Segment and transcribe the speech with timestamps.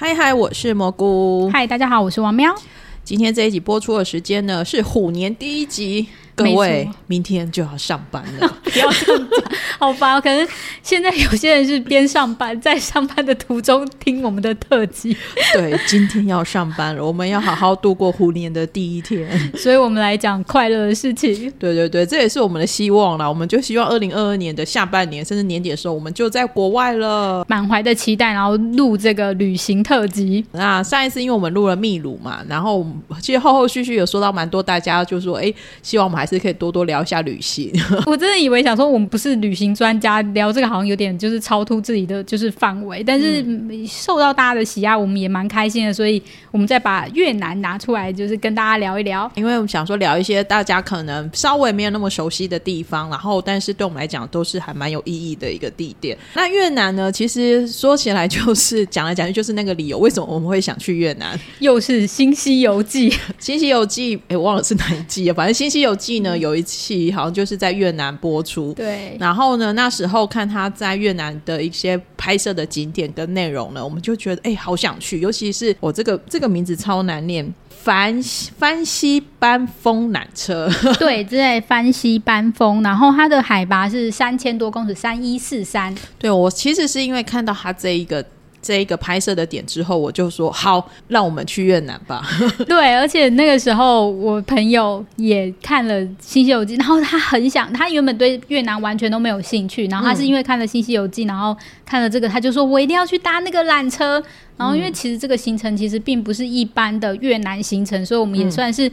[0.00, 1.50] 嗨嗨，我是蘑菇。
[1.52, 2.54] 嗨，大家好，我是王喵。
[3.02, 6.06] 今天这一集播出的时间呢，是虎年第一集。
[6.38, 10.20] 各位，明天就要上班了， 不要这样讲，好吧？
[10.20, 10.46] 可能
[10.82, 15.16] 现在有些人是边上班，在上班的途中听我们的特辑。
[15.52, 21.52] 对，今天要上班了，我们要好好度过虎年的第一天， 所以我们来讲快乐的事情。
[21.58, 23.28] 对对对，这也是我们的希望啦。
[23.28, 30.44] 我们就希望二零二二年的下半年，甚至年底的时候，我们就在国外了，满怀的期待，然后录这个旅行特辑。
[30.52, 32.86] 那上一次因为我们录了秘鲁嘛，然后
[33.20, 37.72] 其实后后续续有说到蛮多，大家就说，哎，希望我们还是可以多多聊一下旅行。
[38.06, 43.02] 我真的以为想说我们不是旅行专家，聊这个好像有点就是超脱自己的就是范围。
[43.02, 43.44] 但是
[43.86, 45.92] 受到大家的喜爱，我们也蛮开心的。
[45.92, 49.30] 所以我们再把越南拿出来，就是跟大家聊一聊。
[49.34, 56.16] 因为我们想说聊一些大家可能稍微没有那么熟悉的地方，然后但是对我们来讲都是还蛮有意义的一个地点。
[56.34, 61.38] 那越南呢，其实说起来就是 讲来讲去就是那个理由，为什么我们会想去越南？
[61.60, 63.10] 又是《新西游记》。
[63.38, 65.34] 《新西游记》哎，忘了是哪一季啊？
[65.34, 66.58] 反正《新西游记》呢有。
[66.58, 69.16] 一期好像就是在越南播出，对。
[69.20, 75.20] 然后呢，那时候看他在越南的一些拍摄的景点跟内容呢，我们就觉得哎，好想去。
[75.20, 78.20] 尤其是我这个这个名字超难念，番
[78.58, 82.82] 番西班风缆车， 对，在番西班风。
[82.82, 85.94] 然后它的海拔是三千多公尺，三一四三。
[86.18, 88.24] 对，我其实是因为看到他这一个。
[88.68, 92.22] 这一个拍摄的点之后，我就说好，让我们去越南吧。
[92.68, 104.22] 对，而且那个时候我朋友也看了《新西游记》，然后他很想，他原本对越南完全都没有兴趣，然后他是因为看了《新西游记》，然后看了这个，他就说我一定要去搭那个缆车。
[104.58, 108.90] 然后因为其实这个行程其实并不是一般的越南行程，所以我们也算是。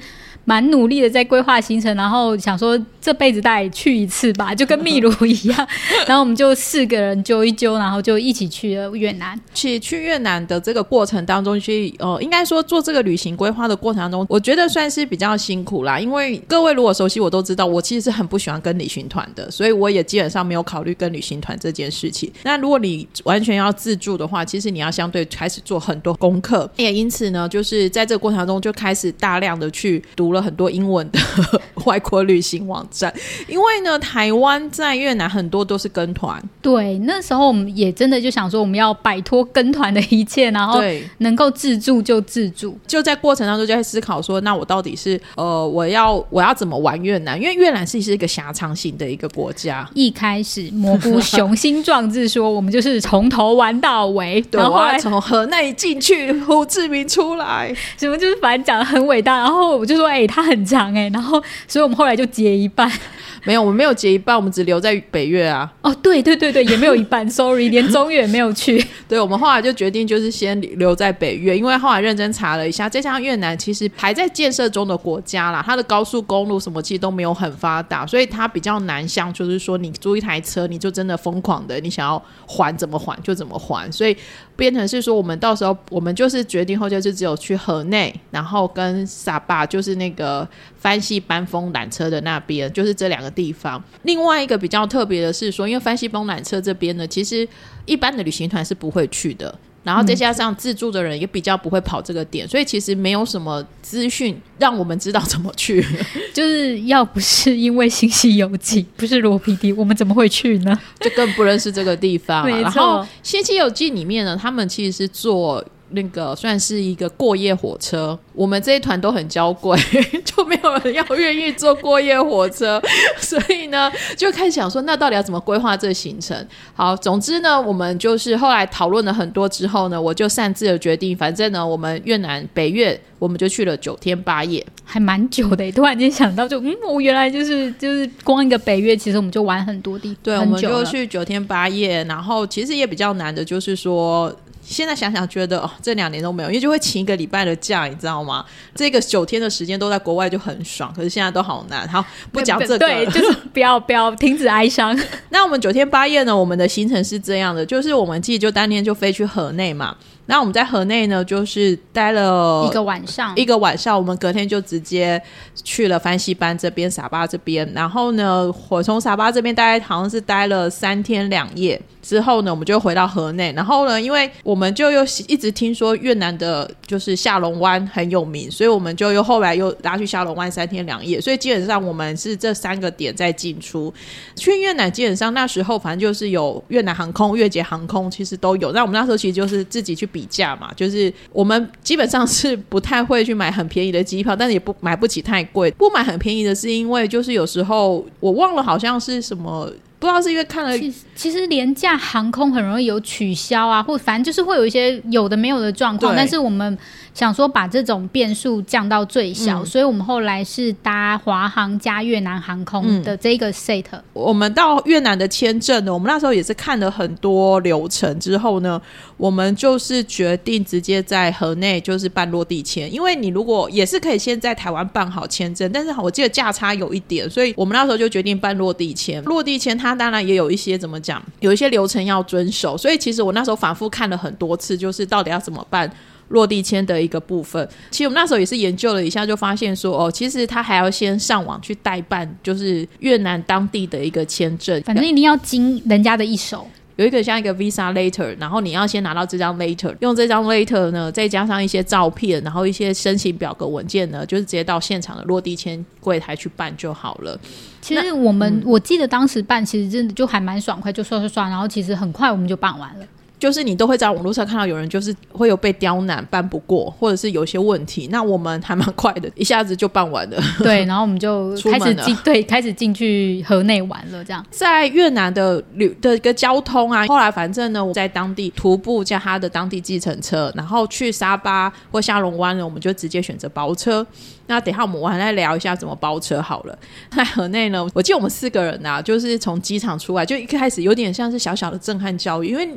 [0.47, 5.67] 蛮努力的在规划行程，然后想说这辈子带去一次吧，就跟秘鲁一样。
[6.07, 9.39] 然后我们就四个人揪一揪，然后就一起去了越南。
[9.53, 15.99] 去去越南的这个过程当中，去呃，应该说做这个旅行规划的过程当中，我觉得算是比较辛苦啦。
[15.99, 22.31] 因为各位如果熟悉我都知道，我其实是很不喜欢跟旅行团的，所以我也基本上没有考虑跟旅行团这件事情。
[22.43, 30.35] 那如果你完全要自助的话，其实你要相对开始做很多功课，也因此呢，就是在这个过程当中就开始大量的去读。
[30.35, 31.19] 了很多英文的
[31.85, 33.13] 外国旅行网站，
[33.47, 36.41] 因为呢，台湾在越南很多都是跟团。
[36.61, 40.81] 对，那时候我们也真的就想说，我们要摆脱跟团的一切，然后
[41.17, 42.77] 能够自助就自助。
[42.85, 47.39] 就在过程当中就在思考说，那我到底是呃，我要我要怎么玩越南？
[47.39, 49.89] 因为越南是是一个狭长型的一个国家。
[49.93, 59.37] 一开始蘑菇 雄心壮志说，我们就是从头玩到尾，对，然后后来从河内进去，胡志明出来，什么就是反正讲的很伟大。
[59.37, 60.25] 然后我就说，哎、欸。
[60.35, 62.84] 它很长哎、欸，然后，所以我们后来就结一半。
[63.45, 65.71] 没有，我们没有结一半，我们只留在北越啊。
[65.81, 68.83] 哦，对对对对，也没有一半，sorry， 连中越也没有去。
[69.07, 84.17] 对，我们后来就决定就是先留在北越，因为后来认真查了一下，再加上越南其实还在建设中的国家啦，它的高速公路什么其实都没有很发达，所以它比较难像就是说你租一台车，你就真的疯狂的，你想要还怎么还就怎么还，所以
[84.55, 93.35] 变成是说我们到时候我们就是决定后就是只有去河内，然后跟沙巴，就是那个番西班风缆车的那边，就是这两个。
[93.35, 97.45] 地方，另外一个比较特别的是说，因为番西风缆车这边呢，其实
[97.85, 99.53] 一般的旅行团是不会去的，
[99.85, 105.81] 然后再加上自助的人也比较不会跑这个点， 所以其实没有什么资讯让我们知道怎么去。
[106.33, 110.77] 就是要不是因为《新西游记》，不是罗 PD，我们怎么会去呢？
[110.99, 112.45] 就更不认识这个地方。
[112.59, 115.63] 然后《新西游记》里面呢，他们其实是做。
[115.95, 119.79] 那个算是一个过夜火车，我们这一团都很娇贵，
[120.23, 122.81] 就没有人要愿意坐过夜火车，
[123.17, 126.45] 所以呢，就开始想说，那到底要怎么规划这个行程？
[126.73, 135.71] 好，总之呢，我们就是后来讨论了很多之后呢，我就擅自的决定，反正呢，我们越南北越，我们就去了九天八夜，还蛮久的。
[135.71, 144.35] 突然间想到就，就嗯，我原来就是就是光一个北越，其实我们就玩很多地方，对，我们就去九天八夜，然后其实也比较难的，就是说。
[144.65, 148.43] 现在想想觉得哦，这两年都没有，因为就会请一个礼拜的假，你知道吗？
[148.73, 151.87] 这个九天的时间都在国外就很爽，可是现在都好难。
[151.87, 154.97] 好，不讲这个，对， 就是不要不要停止哀伤。
[155.29, 156.35] 那我们九天八夜呢？
[156.35, 159.95] 我们的行程是这样的，就是我们自己就当天就飞去河内嘛。
[160.27, 165.21] 那我们在河内呢，就是待了一个晚上，一个晚上，我们隔天就直接
[165.63, 167.71] 去了番西班这边、沙巴这边。
[167.75, 171.79] 然后呢，我从沙巴这边大概好像是待了三天两夜。
[172.05, 173.51] 之后呢，我们就回到河内。
[173.55, 181.19] 然后呢，因为我们就又一直听说越南的就是下龙湾很有名，所以我们就又后来又拉去下龙湾三天两夜。
[181.19, 183.91] 所以基本上我们是这三个点在进出。
[184.35, 188.71] 去越南基本上那时候反正就是有越南航空、越捷航空，其实都有。
[188.71, 195.71] 那我们那时候其实就是自己去比价嘛，就是我们基本上是不太会去买很便宜的机票，但是也不买不起太贵。
[195.71, 199.71] 不买很便宜的是因为就是有时候我忘了好像是什么。
[199.99, 200.77] 不知道是因为看了，
[201.15, 206.77] 其实廉价航空很容易有取消啊，或反正就是会有一些有的没有的状况，但是我们。
[207.15, 213.85] 想说把这种变数降到最小，嗯、所以我们后来是搭华航加越南航空的这个 set。
[213.89, 218.81] 嗯、我们到越南的签证呢，我们那时候也是看了很多流程之后呢，
[219.15, 229.23] 我们就是决定直接在河内就是办落地签，因为你如果也是可以先在台湾办好签证，但是我记得价差有一点，所以我们那时候就决定办落地签。
[229.23, 235.91] 落地签它当然也有一些怎么讲，有一些流程要遵守，所以其实我那时候反复看了很多次，就是到底要怎么办。
[236.29, 257.37] 落地签的一个部分，其实我们那时候也是研究了一下，就发现说，哦，其实他还要先上网去代办，就是越南当地的一个签证，反正一定要经人家的一手，有一个像一个 visa letter，然后你要先拿到这张 letter，用这张 letter 呢，再加上一些照片，然后一些申请表格文件呢，就是直接到现场的落地签柜台去办就好了。
[257.81, 263.05] 其实我们、嗯、我记得当时办，其实真的就还蛮爽快，就刷刷刷，然后其实很快我们就办完了。
[263.37, 268.07] 就是你都会在网络上看到有人就是会有被刁难办不过，或者是有些问题。
[268.09, 270.41] 那我们还蛮快的，一下子就办完了。
[270.63, 274.23] 对，然后我们就 开始进对，开始进去河内玩了。
[274.23, 284.05] 这样在越南的旅的一个交通啊，后来反正呢，我在当地徒步加他的当地计程车，然后去沙巴或下龙湾呢，我们就直接选择包车。
[284.47, 286.77] 那等一下我们晚上来聊一下怎么包车好了。
[287.11, 292.69] 在河内呢，我记得我们四个人啊，就是从机场出来就一开始有点像是小小的震撼教育，因为。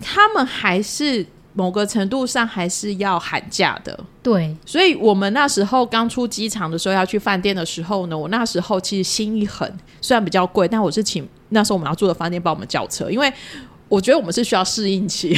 [0.00, 4.54] 他们还是某个程度上还是要喊价的，对。
[4.66, 9.70] 所以我们那时候刚出机场的时候要去饭店的时候呢，我那时候其实心一狠，
[10.00, 13.32] 虽然比较贵，但我是请那时候我们要住的饭店帮我们叫车，因为
[13.88, 15.34] 我觉得我们是需要适应期。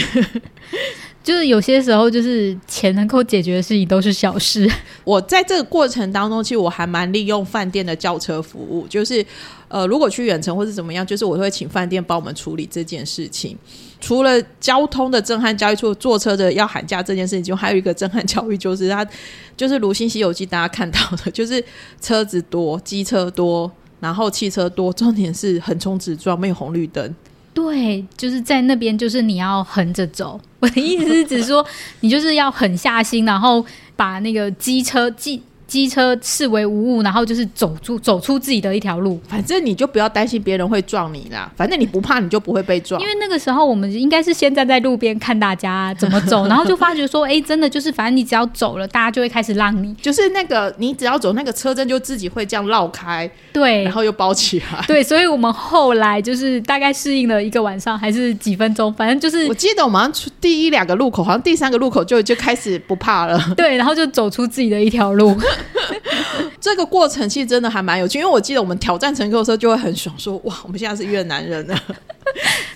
[1.29, 4.67] 就是有些时候，就是钱能够解决的事情都是小事。
[5.05, 9.23] 我在这个过程当中，其实我还蛮利用饭店的叫车服务，就是
[9.69, 13.55] 呃，如果去远程或是怎么样，就是我会请饭店帮我们处理这件事情。
[14.01, 19.07] 除了交通的震撼教育，除了坐车的要喊价这件事情，就还有一个震撼教育，就是它
[19.55, 21.63] 就是如新西游记大家看到的，就是
[22.01, 23.71] 车子多，机车多，
[24.01, 27.15] 然后汽车多，重点是横冲直撞，没有红绿灯。
[27.59, 30.41] 对，就是在那边，就是你要横着走。
[30.61, 31.67] 我的意思是，只说
[32.01, 33.65] 你就是要狠下心，然后
[33.97, 35.43] 把那个机车机。
[35.69, 39.21] 机车视为无物，然后就是走出走出自己的一条路。
[39.29, 41.49] 反正你就不要担心别人会撞你啦。
[41.55, 43.01] 反正你不怕，你就不会被撞。
[43.01, 49.95] 因为那个时候我们应该是先站在路边看大家怎么走， 然后就发觉说，哎、欸，真的就是，反正你只要走了，大家就会开始让你。
[50.01, 54.83] 就是那个你只要走，那个车阵就自己会这样绕开，对，然后又包起来。
[54.87, 59.47] 对，所以我们后来就是大概适应了一个晚上，还是几分钟，反正就是。
[59.47, 63.39] 我记得我们好像出第一两个路口，好像第三个路口就就开始不怕了。
[63.55, 65.37] 对，然后就走出自己的一条路。
[66.61, 71.79] 这个过程其实真的还蛮有趣，因为我记得我们挑战成功的时候就会很爽，说哇，我们现在是越南人了。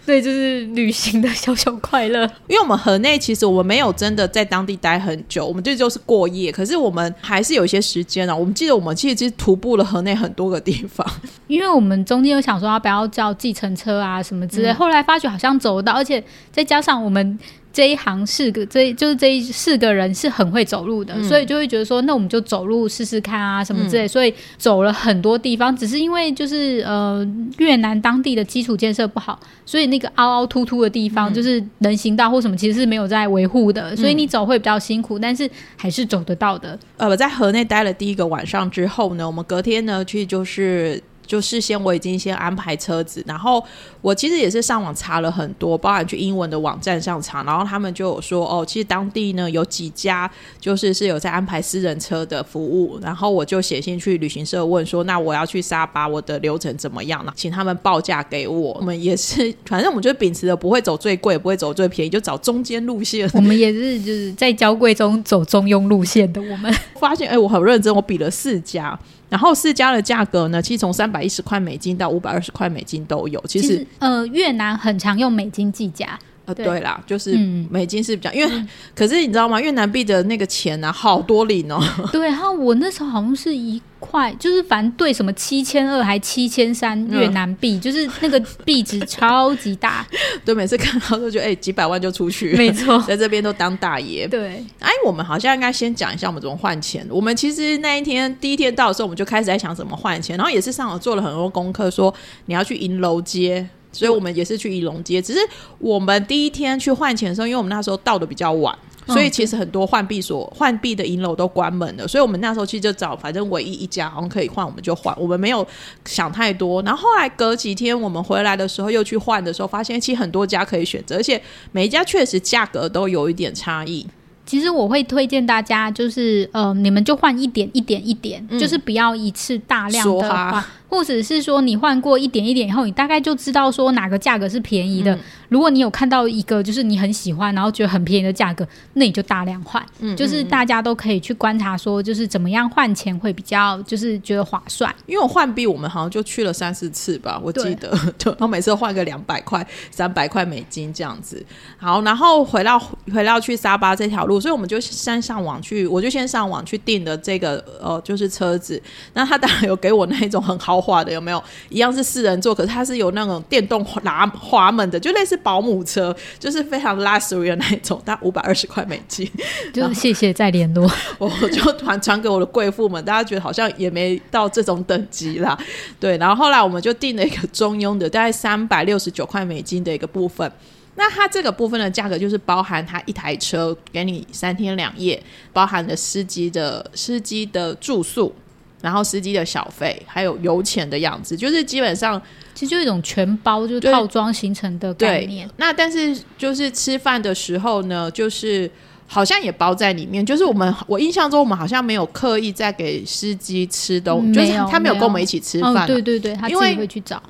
[0.04, 2.22] 对，就是旅行的小小快乐。
[2.48, 8.34] 因为我们河内其实我们没有真的在当地待很久，我们这就是过夜，可是我们还是有一些时间啊。
[8.34, 11.06] 我们记得我们其实其实徒步了河内很多个地方，
[11.46, 17.38] 因为我们中间有想说要不要叫计程车啊什么之类，嗯、后来发觉好像走得到，而且再加上我们。
[17.72, 24.04] 这一行四个，这就是这一四个人是很会走路的，嗯、所以就会觉得说，那我们就走路试试看啊，什么之类。
[24.04, 27.26] 嗯、所以走了很多地方，只是因为就是呃
[27.58, 36.78] 越南当地的基础建设不好，所以那个凹凹凸凸的地方，就是人行道或什么，其实是没有在维护的，嗯、所以你走会比较辛苦，但是还是走得到的。
[36.98, 41.02] 呃，我在河内待了第一个晚上之后呢，我们隔天呢去就是。
[41.26, 43.64] 就事先我已经先安排车子，然后
[44.00, 57.32] 我其实也是上网查了很多，包含去英文的网站上查，然后他们就有说哦，其实当地呢有几家就是是有在安排私人车的服务，然后我就写信去旅行社问说，那我要去沙巴，我的流程怎么样呢？
[57.36, 58.72] 请他们报价给我。
[58.74, 63.28] 我们也是，反正我们就秉持的不会走最贵，不会走最便宜，就找中间路线。
[63.34, 66.42] 我们也是就是在交贵中走中庸路线的。
[66.42, 68.98] 我们发现哎，我很认真，我比了四家。
[69.32, 73.42] 然后四家的价格呢，其实从三百一十块美金到五百二十块美金都有。
[73.48, 76.18] 其实，其实呃，越南很常用美金计价。
[76.44, 77.36] 呃，对啦，就是
[77.70, 79.60] 美金是比较，嗯、因 为可是你知道吗？
[79.60, 81.80] 越南币的那个钱啊，好多零哦。
[82.10, 90.04] 对，然后我那时候好像是一块，就是反正兑什么七千二还七千三越南币，嗯、就是那个币值超级大。
[90.44, 94.26] 对，每次看到都觉得哎，几百万就出去，没错，在这边都当大爷。
[94.26, 97.06] 对，哎，我们好像应该先讲一下我们怎么换钱。
[97.08, 102.12] 我们其实那一天第一天到的时候，我们就开始在想怎么换钱，然后也是上网做了很多功课，说
[102.46, 103.68] 你要去银楼街。
[103.92, 105.22] 所以我们也是去宜隆街。
[105.22, 105.40] 只是
[105.78, 108.76] 我们第一天去换钱的时候，因为我们那时候到的比较晚。
[109.08, 115.12] 所以其实很多换币所、换币的银楼都关门了，所以我们那时候其实就找，反正唯一一家好像可以换，我们就换。
[115.18, 115.66] 我们没有
[116.04, 116.80] 想太多。
[116.82, 124.06] 然后后来隔几天我们回来的时候又去换的时候，发现其实很多家可以选择，而且每一家确实价格都有一点差异。
[124.44, 130.64] 其实我会推荐大家，就是呃，你们就换一点一点一点，嗯、就是不要一次大量的换。
[130.92, 135.14] 或者是说你换过一点一点以后，你大概就知道说哪个价格是便宜的。
[135.14, 135.18] 嗯、
[135.48, 139.82] 如果你有看到一个就是你很喜欢，然后觉得很便宜的价格，那你就大量换。
[140.00, 144.94] 嗯，就是大家都可以去观察说，就是怎么样换钱会比较就是觉得划算。
[145.06, 147.88] 因为我换币，我们好像就去了三四次吧，我记得。
[148.18, 151.42] 对， 然后每次换个两百块、三百块美金这样子。
[151.78, 158.82] 好，然后回到回到去沙巴这条路，所以我们就先上网去，我就先上网去订的这个呃，就是车子。
[159.14, 160.82] 那他当然有给我那一种很豪。
[160.82, 162.52] 华的有没有一样是四人座？
[162.52, 169.30] 可是它是有那种电动拉滑门的，就类似保姆车，就是非常 luxury 的那一种，大概五百二十块美金。
[169.72, 175.56] 就谢谢再联络， 我就传传给我的贵妇们，大家觉得好像也没到这种等级啦。
[176.00, 180.50] 对，然后后来我们就订了一个中庸的，大概三百六十九块美金的一个部分。
[180.94, 185.22] 那它这个部分的价格就是包含它一台车给你三天两夜，
[185.52, 188.34] 包含了司机的司机的住宿。
[188.80, 192.20] 然后司机的小费，还有油钱的样子，就是基本上
[192.52, 195.48] 其实就一种全包，就是套装形成的概念。
[195.56, 198.68] 那但是就是吃饭的时候呢，就是
[199.06, 200.26] 好像也包在里面。
[200.26, 205.84] 就是我们我印象中，我们好像没有刻意在给司机吃东西，就是他没有跟我们一起吃饭。
[205.84, 207.22] 哦，对对对，他自己会去找。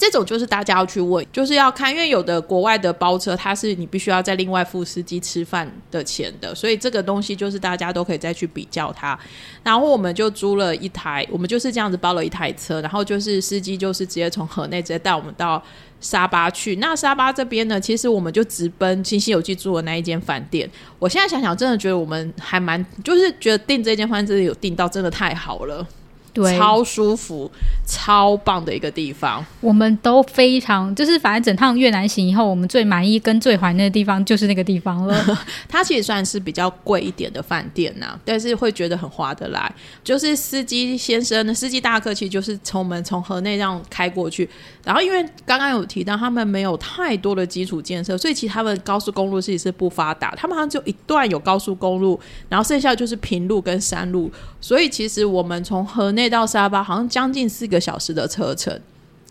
[0.00, 9.18] 这种就是大家要去问，就是要看，因为有的国外的包车，它是你必须要再另外付司机吃饭的钱的，所以这个东西就是大家都可以再去比较它。
[9.62, 15.62] 然后我们就租了一台，我们就是这样子包了一台车，然后就是司机就是直接从河内直接带我们到
[16.00, 16.76] 沙巴去。
[16.76, 20.66] 那沙巴这边呢，其实我们就直奔新西游记住的那一间饭店。
[20.98, 25.86] 我现在想想，真的觉得我们还蛮，就是觉得订这间饭店有订到，真的太好了。
[26.32, 27.50] 对，超舒服、
[27.86, 35.38] 超棒的一个地方，我们都非常就是，反正整趟越南行以后，我们最满意跟最怀念的地方就是那个地方了。
[35.68, 39.74] 它其实算是比较贵一点的饭店呐、啊，但是会觉得很划得来。
[40.04, 44.48] 就是司机先生、司机大客，其实就是从我们从河内这样开过去，
[44.84, 56.19] 然后因为刚刚有提到他们没有太多的基础建设，所以其实他们高速公路其实是不发达，他们好像就一段有高速公路，然后剩下就是平路跟山路，所以其实我们从河内。
[56.20, 58.78] 内到沙巴好像将近四个小时的车程，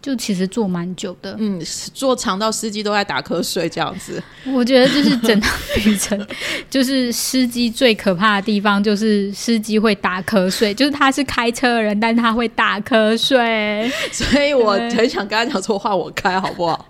[0.02, 1.62] 就其实坐蛮久的，嗯，
[1.94, 4.22] 坐长到司机都在打瞌睡这样子。
[4.46, 5.54] 我觉得就是整趟
[5.86, 6.28] 旅程，
[6.70, 16.86] 就是司机最可怕的地方就是司机会打瞌睡，就是他是开车的人，但他会打瞌睡， 所以我很想跟他讲说，换我开好不好？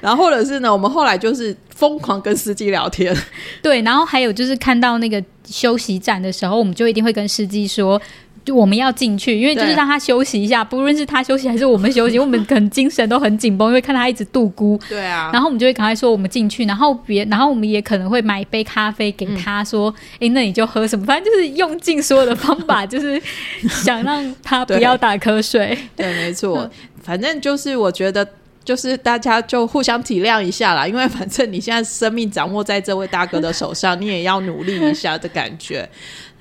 [0.00, 3.14] 然后或者是呢，我们后来就是疯狂跟司机聊天，
[3.60, 8.00] 对，然后还有就是看到那个休息站的时候，我们就一定会跟司机说。
[8.44, 14.78] 就我们要进去，因为就是让他休息一下，不论是他休息还是我们休息， 我们可能精神都很紧绷，因为看他一直度孤。
[14.88, 21.06] 对啊，然后我们就会赶快说我们进去，然后别，然后我们也可能会买一杯咖啡给他说，哎、嗯，那你就喝什么？
[21.06, 23.20] 反正就是用尽所有的方法，就是
[23.68, 25.78] 想让他不要打瞌睡。
[25.94, 26.68] 对，对，没错，
[27.02, 28.26] 反正就是我觉得，
[28.64, 35.88] 就是大家就互相体谅一下啦，因为反正你现在生命掌握在这位大哥的手上，你也要努力一下的感觉。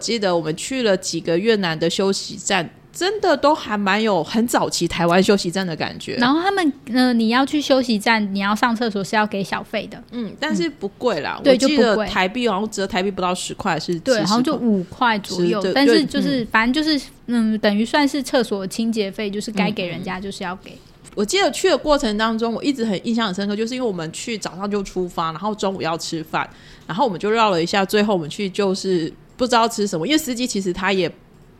[0.01, 6.15] 记得我们去了几个越南的休息站，真的都还蛮有很早期台湾休息站的感觉。
[6.15, 11.35] 然后他们，呃，你要去休息站，你要上厕所是要给小费的，嗯，但是不贵啦。
[11.39, 15.61] 嗯、对，我记得台币好像折台币不到十块，是对，好像就五块左右。
[15.73, 20.77] 但是就是、嗯、反正就是，嗯，等于算是厕所清洁费，就是该给人家就是要给。
[21.15, 26.49] 我记得去的过程当中，我一直很印象很深刻，就是因为我们去早上就出发，然后中午要吃饭，
[26.87, 29.11] 然后我们就绕了一下，最后我们去就是。
[29.41, 31.11] 不知道吃什么，因为司机其实他也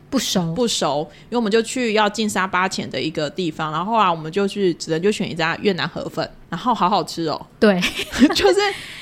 [0.08, 7.46] 不熟不熟，因为我们就去要进沙巴前的一个地方，然后后来我们就去只能就选一家越南河粉，然后好好吃哦。
[7.58, 7.80] 对，
[8.36, 8.60] 就是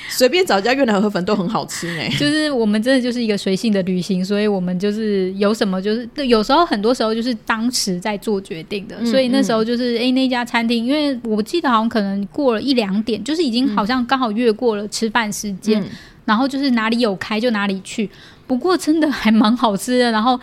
[0.09, 2.09] 随便找一家越南河粉都很好吃呢。
[2.17, 15.79] 就是我们真的就是一个随性的旅行，所以我们就是有什么就是有时候很多时候就是当时在做决定的，嗯、所以那时候就是哎、嗯欸、那家餐厅，因为我记得好像可能过了一两点，就是已经好像刚好越过了吃饭时间。
[15.83, 15.89] 嗯
[16.23, 18.09] 然后就是哪里有开就哪里去，
[18.51, 20.11] 不过真的还蛮好吃的。
[20.11, 20.37] 然后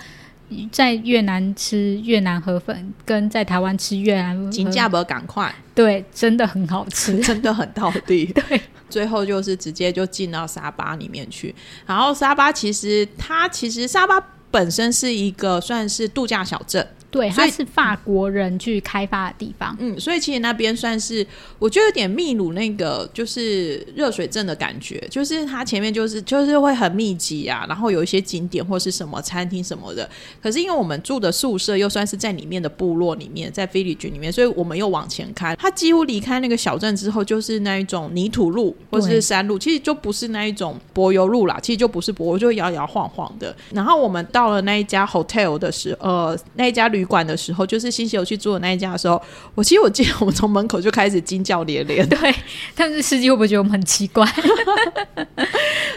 [0.72, 8.24] 在越南吃越南河粉，跟在台湾吃越南金价不赶快，对，真的很好吃， 真的很到地。
[8.32, 11.54] 对，最后就是直接就进到沙巴里面去。
[11.84, 14.18] 然后沙巴其实它其实沙巴
[14.50, 19.74] 本身是一个算是度假小镇，对，它是法国人去开发的地方。
[19.80, 21.26] 嗯，所以其实那边算是
[21.58, 30.08] 我觉得有点秘鲁那个就是热水镇的感觉，就是它前面就是就是会很密集啊，然后有一些景点或是什么餐厅什么的。
[30.42, 43.54] 可是因为我们住的宿舍又算是在里面的部落里面，在 village 里面，所以我们又往前开，它几乎离开那个小镇之后，就是那一种泥土路或是山路，其实就不是那一种柏油路啦，其实就不是柏油，就摇摇晃晃的。
[43.72, 49.20] 然后我们到了那一家 hotel 的时候，呃，那一家旅馆的时候，就是新西游去住的那一家的时候，
[49.54, 52.08] 我其实我记得我们从门口就开始惊叫连连。
[52.08, 52.34] 对，
[52.74, 54.26] 但是司机会不会觉得我们很奇怪？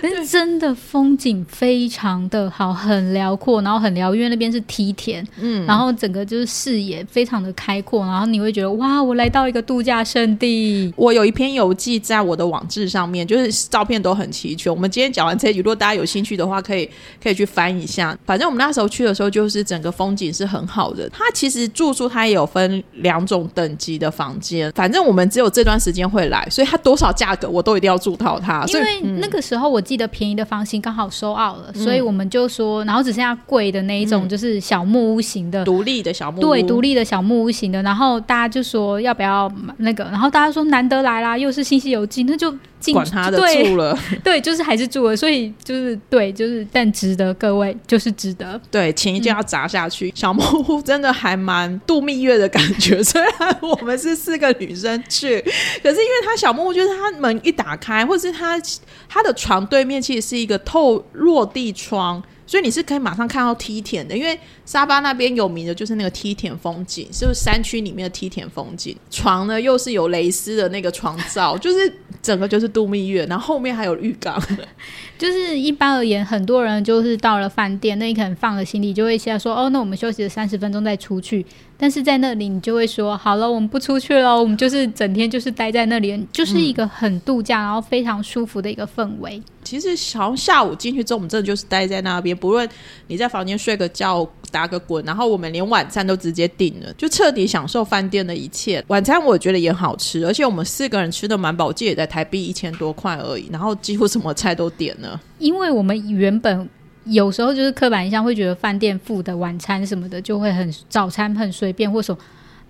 [0.01, 10.93] 但 是真的风景非常的好，很辽阔，然后很辽，因为那边是梯田，嗯，然后整个就是视野非常的开阔，然后你会觉得哇，我来到一个度假胜地。
[10.95, 14.73] 我有一篇游记在我的网志上面，就是照片都很齐全。
[14.73, 16.89] 我们今天讲完这一集，如果大家有兴趣的话，可以
[17.21, 18.17] 可以去翻一下。
[18.25, 21.09] 反正我们那时候去的时候，就是整个风景是很好的。
[21.09, 28.63] 它其实住宿他也有分两种等级的房间，反正我们只有这段时间会来，所以他多少价格我都一定要住到它。
[28.67, 37.81] 因为那个时候我记得便宜的房型刚好收 out 了，嗯，所以我们就说，然后只剩下贵的那一种，就是小木屋型的，独、嗯、立的小木屋，对，独立的小木屋型的。
[37.83, 42.53] 然后大家就说要不要那个，然后大家说难得来啦，又是新西游记，那就。
[42.93, 50.09] 管他的住了， 对，就是还是住了，所以就是对，就是但值得，各位就是值得，对，钱一定要砸下去。
[50.09, 55.39] 嗯、小木屋真的还蛮度蜜月的感觉， 虽然我们是四个女生去，
[55.83, 58.59] 可是因为他小木屋就是他门一打开，或是他
[59.07, 62.21] 他的床对面其实是一个透落地窗。
[62.51, 68.93] 所以你是可以马上看到梯田的，因为沙巴那边有名的就是那个梯田风景，就是山区里面的梯田风景。
[69.09, 74.37] 床呢又是有蕾丝的那个床罩，就是整个就是度蜜月，然后后面还有浴缸。
[75.17, 81.45] 就是一般而言，很多人就是到了饭店，那你可能放了行李，就会先说哦，那我们休息了三十分钟再出去。
[81.81, 89.41] 但是在那里，你就会说好了，我们不出去了，我们就是整天就是待在那里，就是一个很度假，然后非常舒服的一个氛围。
[89.63, 92.69] 其实好像下午进去之后，我们真的就是待在那边，不论
[93.07, 98.83] 你在房间睡个觉、打个滚，然后我们连晚餐都直接订了，就彻底享受饭店的一切。
[98.89, 105.19] 晚餐我觉得也好吃，而且我们四个人吃的蛮饱，我记得也在台币一千多块而已，然后几乎什么菜都点了。
[105.39, 106.69] 因为我们原本。
[107.11, 112.17] 有时候就是刻板印象，会觉得饭店付的晚餐什么的就会很早餐很随便，或者说。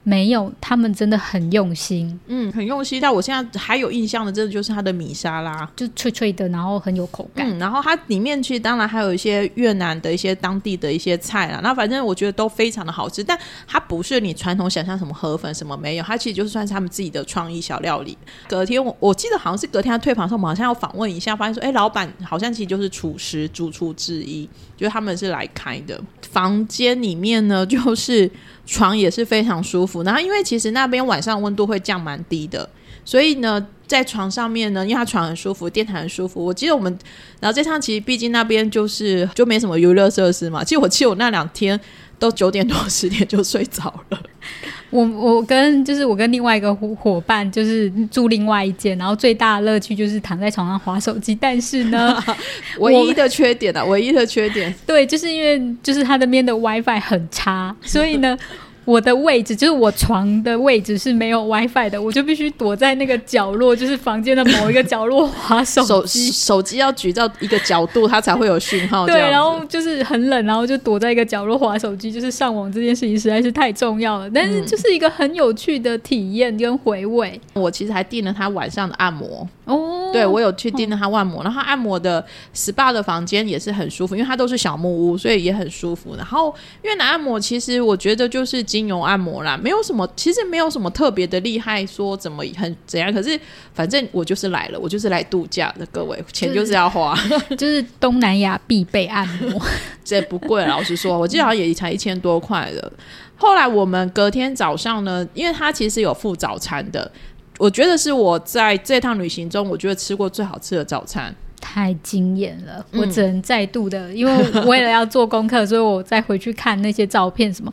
[0.03, 2.99] 没有，他们真的很用心，嗯，很用心。
[2.99, 7.47] 但我现在还有印象的，真的就是它的米沙拉，就脆脆的，然后很有口感。
[7.47, 11.59] 嗯，然后它里面其实当然还有一些越南的一些当地的一些菜啦。
[11.61, 13.37] 那反正我觉得都非常的好吃，但
[13.67, 18.17] 它不是你传统想象什么河粉什么没有，它其实就是算是他们自己的创意小料理。
[18.47, 26.01] 隔天我我记得好像是隔天他退房的时候，我们好像要访问一下，发现说，哎，老板好像其实就是厨师主厨之一，就是他们是来开的。
[26.21, 28.31] 房间里面呢，就是。
[28.71, 32.67] 床也是非常舒服，然后因为其实那边晚上温度会降蛮低的，
[33.03, 36.43] 所以呢，在床上面呢，因为它床很舒服，电台很舒服。
[36.43, 36.97] 我记得我们，
[37.41, 41.77] 然后这趟其实毕竟那边就是就没什么娱乐设施嘛，其实我记得我那两天
[42.21, 44.21] 都九点多十点就睡着了。
[44.91, 51.33] 我我跟就是我跟另外一个伙伴就是住另外一间，然后最大的乐趣就是躺在床上划手机。
[51.33, 52.23] 但是呢，
[52.77, 58.37] 唯一的缺点啊，唯一的缺点，对，就是因为就是他那边的 WiFi 很差，所以呢。
[58.83, 66.31] 我的位置就是我床的位置是没有 WiFi 的，我就必须躲在那个角落，就是房间的某一个角落划手机。
[66.31, 69.05] 手机要举到一个角度，它才会有讯号。
[69.05, 74.27] 对，然后就是很冷，然后就躲在一个角落划手机，就是上网这件事情实在是太重要了。
[74.31, 77.39] 但是就是一个很有趣的体验跟回味。
[77.53, 86.15] 我其实还订了他晚上的按摩哦，对我有去订了他按摩，然后他按摩的 SPA 的房间也是很舒服，因为它都是小木屋，所以也很舒服。
[86.17, 88.65] 然后越南按摩其实我觉得就是。
[88.71, 93.11] 精油按摩啦，没有什么，其实没有什么特别的厉害，说怎么很怎样。
[93.13, 93.37] 可是
[93.73, 99.61] 反正我就是来了，我就是来度假的，各位， 钱就是要花， 就是、就是、东南亚必备按摩，
[100.05, 100.65] 这不贵。
[100.67, 102.89] 老实说，我记得好像也才一千多块的。
[103.35, 107.11] 后来我们隔天早上呢，因为他其实有附早餐的，
[107.57, 111.35] 我觉得是我在这趟旅行中，我觉得吃过最好吃的早餐。
[111.73, 117.71] 太惊艳了，我只能再度的，嗯、因为为了要做功课，所以我再回去看那些照片什么。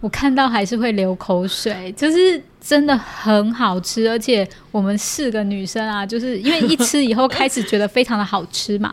[0.00, 8.92] 我看到还是会流口水，就是真的很好吃，而且我们四个女生啊，就是因为一吃以后开始觉得非常的好吃嘛，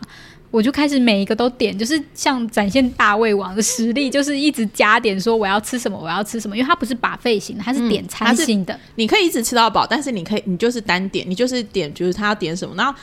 [0.52, 12.94] 我就开始每一个都点，就是像展现大胃王的实力，就是一直加点说我要吃什么，我要吃什么，因为它不是 buffet 型的，它是点餐型的，你可以一直吃到饱，但是你可以你就是单点，你就是点就是他要点什么，然后。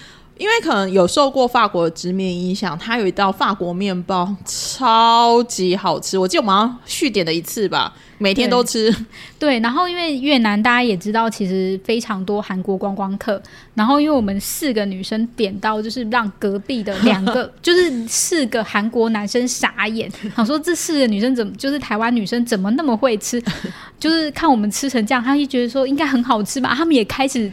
[0.42, 7.94] 因为可能有受过法国的殖民影响，它有一道法国面包超级好吃，我记得我们好像续点了一次吧。
[8.18, 8.92] 每天都吃
[9.38, 13.40] 对，对，然后因为越南大家也知道，其实非常多韩国观光客。
[13.74, 23.42] 然后因为我们四个女生点到，就是让隔壁的两个， 就是四个韩国男生傻眼，想说这四个女生怎么，就是台湾女生怎么那么会吃？
[24.00, 26.74] 就是看我们吃成这样，他就觉得说应该很好吃吧？
[26.76, 27.52] 他们也开始。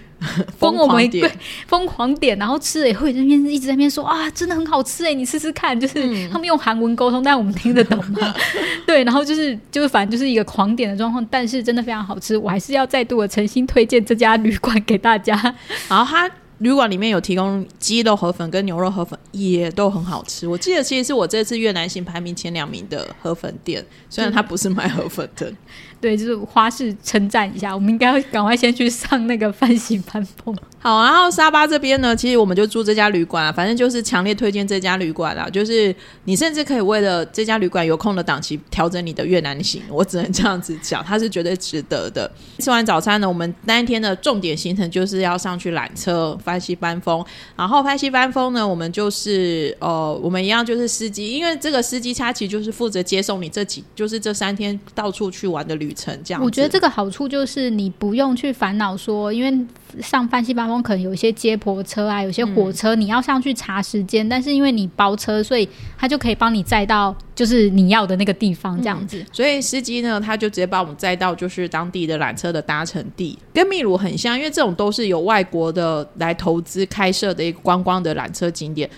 [0.58, 1.30] 疯我们对
[1.68, 5.78] 疯狂点，然后吃了也会在那边一直在那边说啊，真的很好吃哎，你试试看。
[5.78, 8.34] 就是他们用韩文沟通，但我们听得懂吗？
[8.84, 15.40] 对，然后就是就是反正就是一个狂点的状况，但是真的非常好吃，我还是要再度的诚心推荐这家旅馆给大家。
[15.88, 20.48] 然后它旅馆里面有提供鸡肉河粉跟牛肉河粉，也都很好吃。
[20.48, 25.52] 我记得其实是我这次越南行排名前两名的河粉店，虽然它不是卖河粉的。
[26.00, 30.56] 对，就是花式称赞一下，我们应该要赶快先去上那个翻新翻风。
[30.80, 35.48] 好，然后沙巴这边呢，其实我们就住这家旅馆啊，反正就是强烈推荐这家旅馆啦。
[35.50, 42.30] 就是你甚至可以为了这家旅馆有空的档期调整你的越南行，我只能这样子讲，它是绝对值得的。
[42.60, 47.24] 吃完早餐呢，我们那一天的重点行程就是要上去缆车翻西班风，
[47.56, 56.42] 然后翻西班风呢，我们就是呃，我们一样就是司机，因为这个司机他其实就是负责接送你这几，就是这三天到处去玩的旅程这样。
[56.42, 59.66] 我觉得这个好处就是你不用去烦恼说，因为。
[60.02, 69.18] 上翻西班风可能有一些接驳车啊，有些火车你要上去查时间，嗯，但是因为你包车，所以他就可以帮你载到就是你要的那个地方这样子。
[69.18, 78.88] 嗯，所以司机呢，他就直接把我们载到就是当地的缆车的搭乘地，跟秘鲁很像，因为这种都是有外国的来投资开设的一个观光的缆车景点。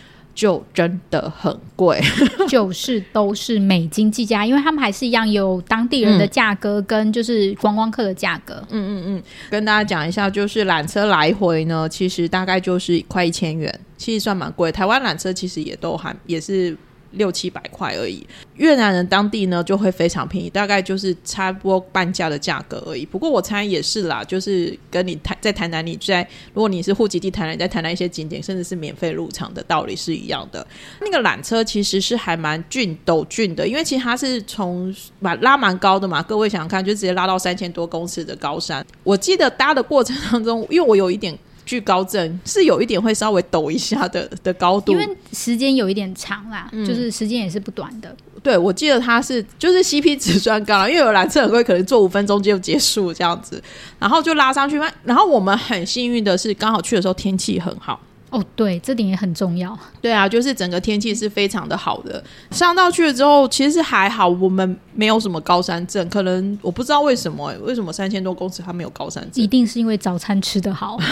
[0.40, 2.00] 就真的很贵，
[2.48, 8.54] 就是都是美金计价，因为他们还是一样有当地人的价格跟就是观光客的价格。
[8.70, 14.72] 嗯嗯嗯，跟大家讲一下，就是缆车来回呢，其实大概就是快一千元，其实算蛮贵。
[14.72, 16.74] 台湾缆车其实也都还也是。
[17.12, 23.04] 六七百块而已，越南人当地呢就会非常便宜，大概就是差不多半价的价格而已。
[23.04, 30.66] 不过我猜也是啦，就是跟你台在台南，你在如果你是户籍地台南，你在台南一些景点，甚至是免费入场的道理是一样的。
[31.00, 36.22] 那个缆车其实是还蛮俊陡峻的，因为其实它是从蛮拉蛮高的嘛。
[36.22, 38.86] 各位想想看，就直接拉到三千多公尺的高山。
[39.02, 41.36] 我记得搭的过程当中，因为我有一点。
[41.70, 48.16] 惧高症是有一点会稍微抖一下的的高度，因为时间有一点长啦，嗯、就是时间也是不短的。
[48.42, 53.62] 对，我记得他是就是 CP 值算高，因为有缆车很贵，可能坐五分钟就结束这样子，
[54.00, 54.80] 然后就拉上去。
[55.04, 58.00] 然后我们很幸运的是，刚好去的时候天气很好。
[58.30, 59.76] 哦，对，这点也很重要。
[60.00, 62.22] 对啊，就是整个天气是非常的好的。
[62.52, 66.08] 上到去了之后，其实还好，我们没有什么高山症。
[66.08, 69.42] 可能我不知道为什么，为什么三千多公尺它没有高山症？
[69.42, 70.96] 一定是因为早餐吃得好。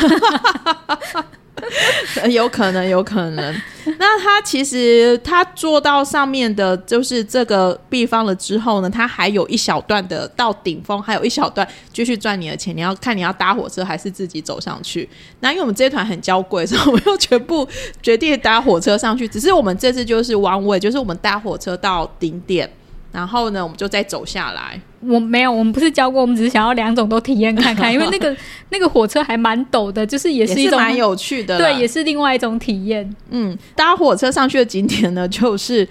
[2.30, 3.54] 有可能，有可能。
[3.98, 12.76] 那他其实他坐到上面的，就是这个地方了之后呢，他还有一小段的到顶峰，还有一小段继续赚你的钱。
[12.76, 15.08] 你要看你要搭火车还是自己走上去。
[15.40, 17.66] 那因为我们这一团很娇贵，所以我们又全部
[18.02, 19.26] 决定搭火车上去。
[19.26, 22.70] 只是我们这次就是 one way，就是我们搭火车到顶点。
[23.10, 24.78] 然后呢，我们就再走下来。
[25.00, 28.36] 我没有，我们不是教过，我们只是想要两种都体验看看， 因为那个
[28.70, 33.14] 那个火车还蛮陡的，就是也是一种蛮有趣的，对，也是另外一种体验。
[33.30, 35.86] 嗯，搭火车上去的景点呢，就是。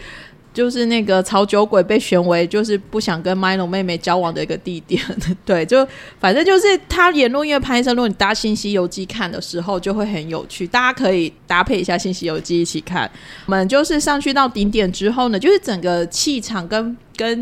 [0.54, 5.00] 就是那个草酒鬼被选为就是不想跟 Milo 妹妹交往的一个地点，
[5.46, 5.88] 对，就
[6.20, 13.08] 反正就是他沿路因为拍摄，如果你搭《新西游记》看的时候就会很有趣，大家可以搭配一下《新西游记》一起看。
[13.46, 17.40] 我们就是上去到顶点之后呢，就是整个气场跟跟。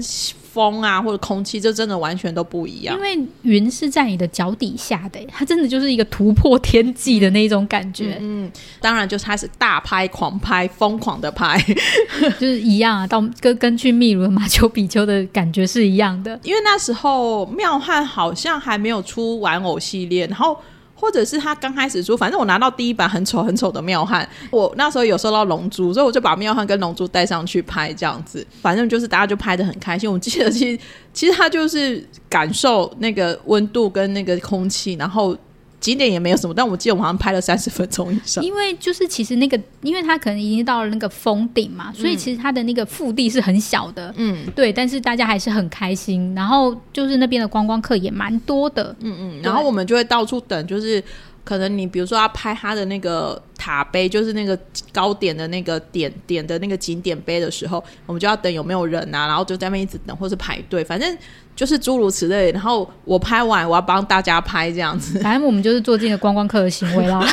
[0.56, 2.96] 风啊，或者空气，就真的完全都不一样。
[2.96, 8.18] 因为云是在你的脚底下的，它真的就是一个突破天际的那种感觉。
[8.22, 11.62] 嗯，嗯，当然就是它是大拍、狂拍、疯狂的拍，
[12.40, 13.06] 就是一样啊。
[13.06, 16.40] 到跟跟去秘鲁的马丘比丘的感觉是一样的。
[16.44, 20.58] 因为那时候妙汉好像还没有出玩偶系列，然后。
[20.96, 30.12] 或者是他刚开始出，反正我拿到第一版很丑很丑的妙汉，我那时候有收到龙珠，所以我就把妙汉跟龙珠带上去拍这样子，反正就是大家就拍的很开心。
[30.12, 30.80] 我记得其实
[31.14, 35.38] 其实他就是感受那个温度跟那个空气，然后。
[35.86, 38.44] 景点也没有什么，但我记得我好像拍了三十分钟以上。
[38.44, 44.12] 因为就是其实那个，因为它可能已经到了那个峰顶嘛，所以其实它的那个腹地是很小的。
[44.18, 46.34] 嗯，对，但是大家还是很开心。
[46.34, 48.96] 然后就是那边的观光客也蛮多的。
[49.02, 51.04] 嗯嗯，然后我们就会到处等，就是
[51.46, 54.60] 可能你比如说要拍它的那个塔碑，就是那个
[54.92, 61.18] 高点的那个点点的那个景点碑的时候，我们就要等有没有人啊，然后就在那边一直等，或是排队，反正。
[61.56, 65.18] 就是诸如此类，然后我拍完，我要帮大家拍这样子。
[65.24, 67.26] 反正我们就是做这个观光客的行为啦。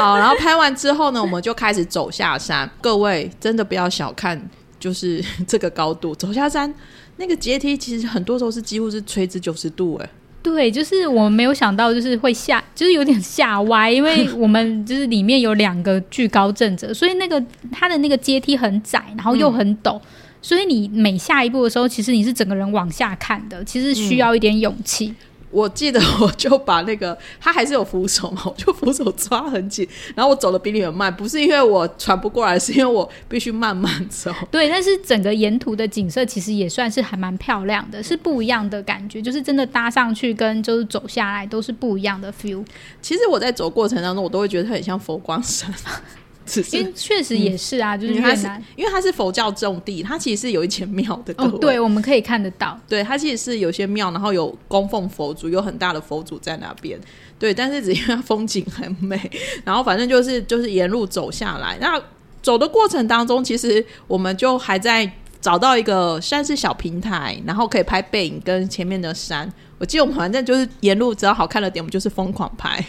[0.00, 2.66] 好，然后拍完之后呢，我们就开始走下山。
[2.80, 4.42] 各位真的不要小看，
[4.80, 6.74] 就是这个高度走下山，
[7.18, 10.08] 那个阶梯其实很多时候是几乎是垂直九十度哎。
[10.44, 20.02] 对，就是我们没有想到，就是会下，就是有点吓歪，因为 我们就是里面有两个惧高症者，所以那个它的那个阶梯很窄，然后又很陡，嗯、
[20.42, 25.08] 所以你每下一步的时候，其实你是整个人往下看的，其实需要一点勇气。
[25.08, 25.16] 嗯
[25.54, 34.32] 我记得我就把那个 他还是有扶手嘛，我就扶手抓很紧，然后我走的比你们慢，不是因为我喘不过来，是因为我必须慢慢走。
[34.50, 42.64] 对，但是整个沿途的景色其实也算是还蛮漂亮的，是不一样的感觉，就是真的搭上去跟就是走下来都是不一样的 feel。
[43.00, 45.72] 其实我在走过程当中，我都会觉得它很像佛光山。
[46.72, 51.34] 因为确实也是啊，嗯、就是越南，因为它是佛教重地，它其实是有一间庙的。
[51.38, 52.78] 哦，对，我们可以看得到。
[52.88, 56.98] 对，它其实是有些庙，然后有供奉佛祖，有很大的佛祖在那边。
[57.38, 59.18] 对，但是只因为它风景很美，
[59.64, 61.76] 然后反正就是就是沿路走下来。
[61.80, 62.00] 那
[62.42, 69.50] 走的过程当中，其实我们就还在找到一个算是小平台，然后可以拍背影跟前面的山。
[69.84, 72.82] 我记得我们反正就是沿路只要好看的点，我们就是疯狂拍。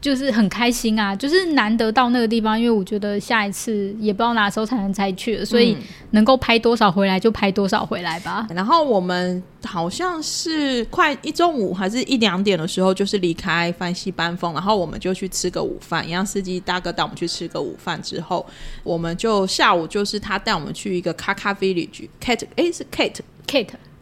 [0.00, 5.76] 就是很开心啊，就是难得到那个地方，因为我觉得下一次也不知道哪时候才能再去，所以
[6.10, 8.46] 能够拍多少回来就拍多少回来吧。
[8.52, 18.44] 然后我们好像是快一中午还是一两点的时候，就是离开翻西班峰，然后我们就去吃个午饭，一样司机大哥带我们去吃个午饭之后，
[18.82, 23.14] 我们就下午就是他带我们去一个卡卡 village，cat 哎是 cat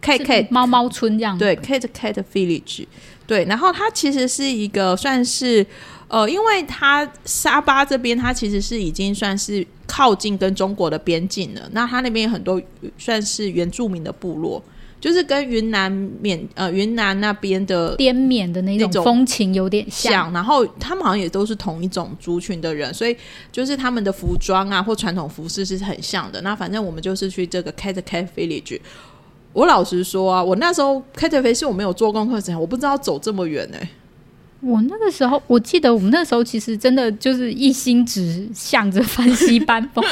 [0.02, 2.86] cat cat 猫猫村这样，对 cat cat village，
[3.26, 5.64] 对，然后它其实是一个算是。
[6.08, 11.62] 呃，因为它沙巴这边，它其实是已经算是靠近跟中国的边境了。
[11.72, 12.60] 那它那边有很多
[12.98, 14.62] 算是原住民的部落，
[15.00, 23.16] 就是跟云南缅呃云南那边的滇缅的那种风情有点像，然后他们好像也都是同一种族群的人，所以
[23.50, 26.38] 就是他们的服装啊或传统服饰是很像的。
[26.42, 28.78] 那反正我们就是去这个 Cat Cat Village。
[29.52, 33.88] 我老实说啊，我那时候 Cat Cat 是我没有做功课之前，我不知道走这么远呢、欸。
[34.60, 40.04] 我那个时候，我记得我们那时候其实真的就是一心只想着翻西班 峰，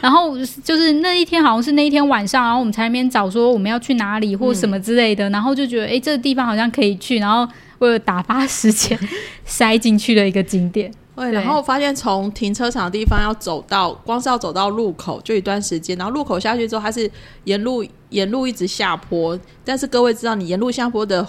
[0.00, 0.34] 然后
[0.64, 7.46] 就是那一天好像是那一天晚上，然后我们才那边找说我们要去哪里或什么之类的，嗯、然后就觉得哎、欸，这个地方好像可以去，然后
[7.80, 8.98] 为了打发时间
[9.44, 10.90] 塞进去的一个景点。
[11.18, 17.10] 对，然后发现从停车场的地方要走到，光是要走到路口就一段时间，然后路口下去之后，它是
[17.44, 21.26] 沿路沿路一直下坡，但是各位知道，你沿路下坡的。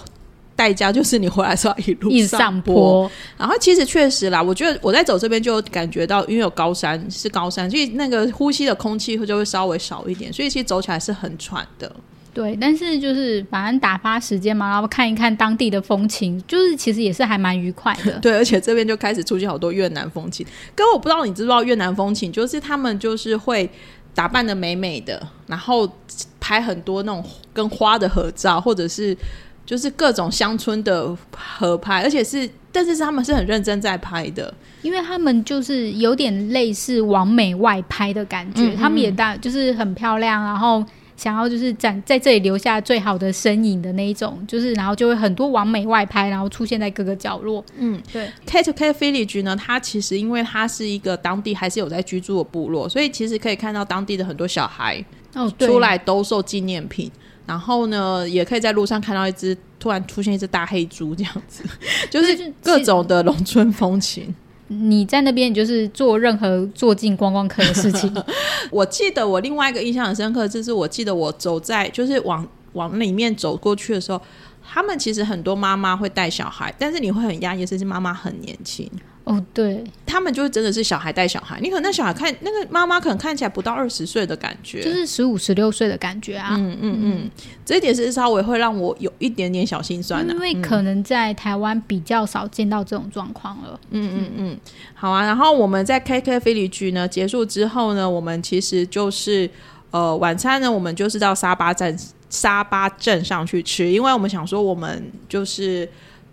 [0.55, 11.89] 代价就是你回来时候一路上坡，然后其实确实啦，我觉得我在走这边就感觉到，因为有高山是高山，所以那个呼吸的空气就会稍微少一点，所以其实走起来是很喘的。
[12.33, 18.13] 对，但是就是反正打发时间嘛，然后看一看当地的风情，就是其实也是还蛮愉快的。
[18.21, 20.45] 对，而且这边就开始出现好多越南风情。
[20.75, 23.69] 哥，我不知道你知不知道越南风情，就是他们就是会
[24.13, 25.91] 打扮的美美的，然后
[26.39, 29.17] 拍很多那种跟花的合照，或者是。
[29.65, 40.83] 就是各种乡村的合拍，而且是，但是是他们是很认真在拍的，因为他们就是有点类似往美外拍的感觉，嗯嗯，他们也大就是很漂亮，然后
[41.19, 47.63] 想要就是展在这里留下最好的身影的那一种，就是然后就会很多完美外拍，然后出现在各个角落。
[47.75, 48.31] 嗯，对。
[48.47, 55.03] Cat Cat Village 呢，它其实因为它是一个当地还是有在居住的部落，所以其实可以看到当地的很多小孩
[55.33, 57.11] 哦出来兜售纪念品。
[57.45, 61.63] 然后呢，也可以在路上看到一只突然出现一只大黑猪这样子，
[62.09, 64.33] 就是各种的农村风情。
[64.69, 68.11] 你在那边，你就是做任何做进观光客的事情。
[68.71, 74.21] 我记得我另外一个印象很深刻，就是我记得我走在就是往往里面走过去的时候，
[74.63, 78.89] 他们其实很多妈妈会带小孩，但是你会很压抑，甚至妈妈很年轻。
[79.29, 86.55] 哦，对，他们就是真的是小孩带小孩，你可能那小孩看那个妈妈可能看起来不到二十岁的感觉，就是十五十六岁的感觉啊。
[86.57, 87.29] 嗯嗯嗯，
[87.63, 93.79] 这一点是稍微会让我有一点点小心酸的，因为可能在台湾比较少见到这种状况了。
[93.91, 94.59] 嗯嗯嗯，
[94.95, 95.23] 好啊。
[95.23, 99.47] 然后我们在 KK 菲里居呢结束之后呢，我们其实就是
[99.91, 101.95] 呃晚餐呢，我们就是到沙巴站
[102.31, 105.87] 沙巴镇上去吃，因为我们想说我们就是。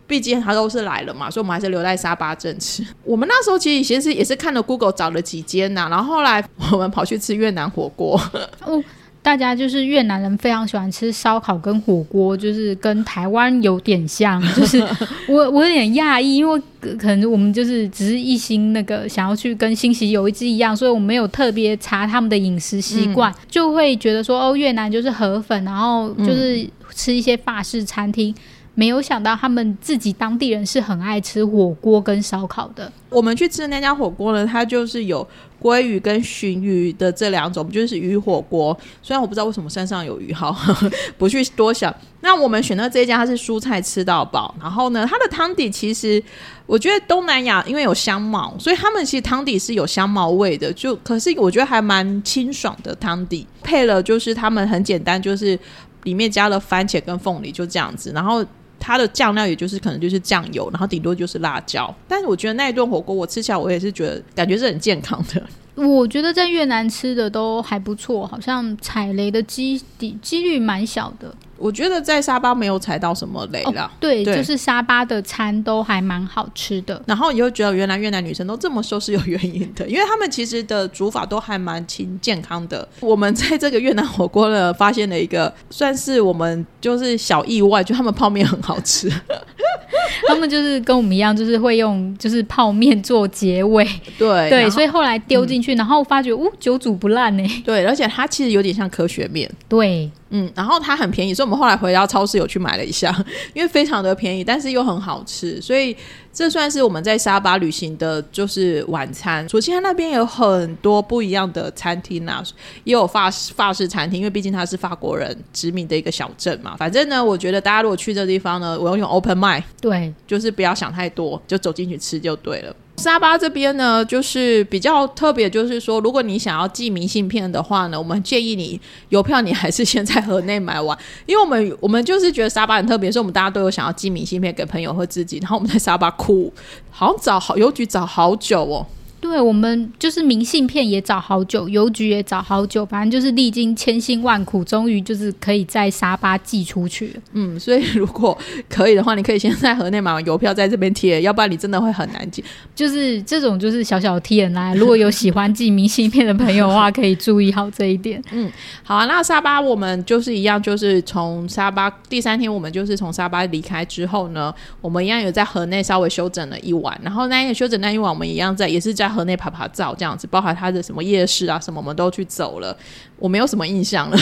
[0.07, 2.87] 毕竟他都是来了嘛，所以我们还是留在沙巴镇吃。
[3.05, 8.21] 我们那时候其实其实也是看了 Google 找了几间呐、啊，然后后来我们跑去吃越南火锅。
[8.64, 8.83] 哦，
[9.21, 14.40] 大家就是越南人非常喜欢吃烧烤跟火锅，就是跟台湾有点像。
[14.55, 14.79] 就是
[15.27, 16.62] 我我有点讶异，因为
[16.97, 26.64] 可能我们就是只是一心那个想要去跟新西游一只一样，所以我们没有特别查他们的饮食习惯，嗯、就会觉得说哦，越南就是河粉，然后就是
[26.95, 28.33] 吃一些法式餐厅。
[28.79, 32.93] 没有想到他们自己当地人是很爱吃火锅跟烧烤的。
[33.09, 35.27] 我们去吃的那家火锅呢，它就是有
[35.62, 38.79] 鲑鱼跟鲟鱼的这两种，就是鱼火锅。
[39.03, 40.55] 虽然我不知道为什么山上有鱼，好，
[41.17, 41.95] 不去多想。
[42.21, 44.55] 那我们选择这一家，它是蔬菜吃到饱。
[44.61, 46.23] 然后呢，它的汤底其实
[46.67, 50.71] 我觉得东南亚因为有香茅，所以他们其实汤底是有香茅味的。
[50.75, 55.59] 就可是我觉得还蛮清爽的汤底，配了就是他们很简单，就是
[56.03, 58.12] 里面加了番茄跟凤梨，就这样子。
[58.15, 58.45] 然后。
[58.79, 61.93] 它的酱料也就是可能就是酱油，然后顶多就是辣椒。
[62.07, 65.43] 但是我觉得那一顿火锅我吃起来，我也是觉得感觉是很健康的。
[65.75, 71.35] 我觉得在越南吃的都还不错，好像踩雷的几几几率蛮小的。
[71.57, 73.85] 我觉得在沙巴没有踩到什么雷了。
[73.85, 77.03] 哦，对，对，就是沙巴的餐都还蛮好吃的。
[77.07, 82.87] 然后你又觉得原来越南女生都这么瘦是有原因的，因为他们其实的煮法都还蛮清健康的。
[83.01, 89.11] 我们在这个越南火锅呢，发现了一个算是我们就是小意外，就他们泡面很好吃。
[90.29, 93.85] 他们就是跟我们一样，就是会用就是泡面做结尾。
[94.19, 97.62] 对 对，所以后来丢进去，嗯，然后发觉哦，久煮不烂呢。
[97.64, 99.51] 对，而且它其实有点像科学面。
[99.69, 100.11] 对。
[100.31, 103.15] 嗯，然后它很便宜，所以我们后来回到超市有去买了一下，
[103.55, 105.97] 因为非常的便宜，但是又很好吃，所以
[106.33, 109.47] 这算是我们在沙巴旅行的，就是晚餐。
[109.47, 112.43] 楚清它那边有很多不一样的餐厅啊，
[112.83, 116.77] 也有法式法式餐厅，因为毕竟它是法国人殖民的一个小镇嘛。
[116.77, 122.75] 反正呢，我觉得大家如果去这地方呢，我要用 open mind，对， 就是不要想太多，就走进去吃就对了。
[122.98, 128.80] 沙巴这边呢，就是比较特别，就是说，如果你想要寄明信片的话呢，我们建议你
[129.11, 136.52] 邮票你还是先在河内买完，因为我们我们就是觉得沙巴很特别，是我们大家都有想要寄明信片给朋友或自己，然后我们在沙巴哭，
[136.90, 138.87] 好像找好邮局找好久哦。
[139.29, 147.15] 对，我们就是明信片也找好久，邮局也找好久，反正就是历经千辛万苦，终于就是可以在沙巴寄出去。
[147.33, 148.37] 嗯，所以如果
[148.69, 152.45] 可以的话，你可以先在河内买完邮票，在这边贴，要不然你真的会很难寄。
[152.75, 158.23] 就是这种就是小小 TMI，如果有喜欢寄明信片的朋友的话，可以注意好这一点。
[158.31, 158.49] 嗯，
[158.85, 169.15] 好啊，那沙巴我们就是一样，就是从沙巴第三天，我们就是从沙巴离开之后呢，我们一样有在河内稍微休整了一晚，然后那一天休整那一晚，我们一样在也是在。
[169.16, 172.76] 河内拍拍照这样子，包含他的什么夜市啊什么，我们都去走了。
[173.18, 174.16] 我没有什么印象了，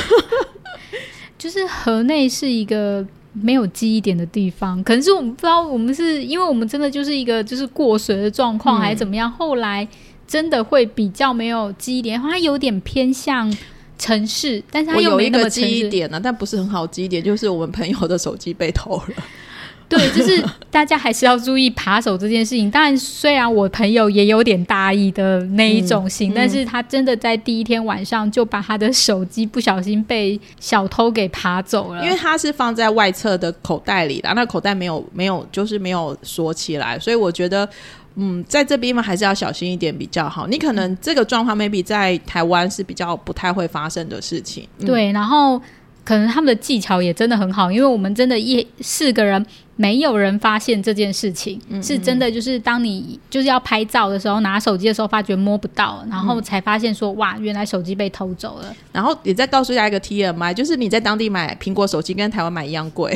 [1.36, 9.28] 就是河内是一个没有记忆点的地方，可能是我们不知道，我们是因为我们真的就是一个就是过水的状况，还是怎么样？
[9.30, 9.86] 后来
[10.26, 13.52] 真的会比较没有记忆点，它有点偏向
[13.98, 19.24] 城市，但是它又没那么记忆点呢，但不是很好记忆点，就是我们朋友的手机被偷了。
[19.88, 22.70] 对，就是大家还是要注意扒手这件事情。
[22.70, 32.02] 当然，虽然我朋友也有点大意的那一种型，嗯嗯、但是他真的在第一天晚上就把他的手机不小心被小偷给扒走了。
[32.02, 37.68] 因为他是放在外侧的口袋里的，那口袋没有没有就是没有锁起来，所以我觉得，
[38.16, 40.46] 嗯，在这边嘛还是要小心一点比较好。
[40.46, 44.66] 你可能这个状况 maybe 在台湾是比较不太会发生的事情。
[44.78, 45.60] 嗯、对，然后。
[46.04, 49.44] 可能他们的技巧也真的很好，因为我们真的一四个人
[49.76, 52.30] 没有人发现这件事情，嗯嗯，是真的。
[52.30, 58.76] 就是当你就是要拍照的时候，拿手机的时候，发觉摸不到，然后才发现说哇，原来手机被偷走了。
[58.92, 63.12] 然后也再告诉大家一个 TMI，就是你在当地买苹果手机跟台湾买一样贵，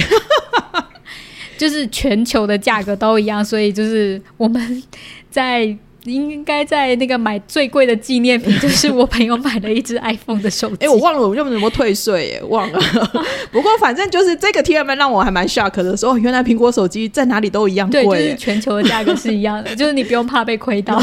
[1.58, 4.82] 就是全球的价格都一样，所以就是我们
[5.30, 5.76] 在。
[6.04, 10.76] 应该在那个买最贵的纪念品， 就是我朋友买了一只 iPhone 的手机。
[10.76, 12.80] 哎、欸，我忘了我用什么退税耶，忘了。
[13.52, 20.98] 不过反正就是这个 TMI 让我还蛮 shock 的，说原来苹果手机在哪里都一样贵，对，就是全球的价格是一样的， 就是你不用怕被亏到。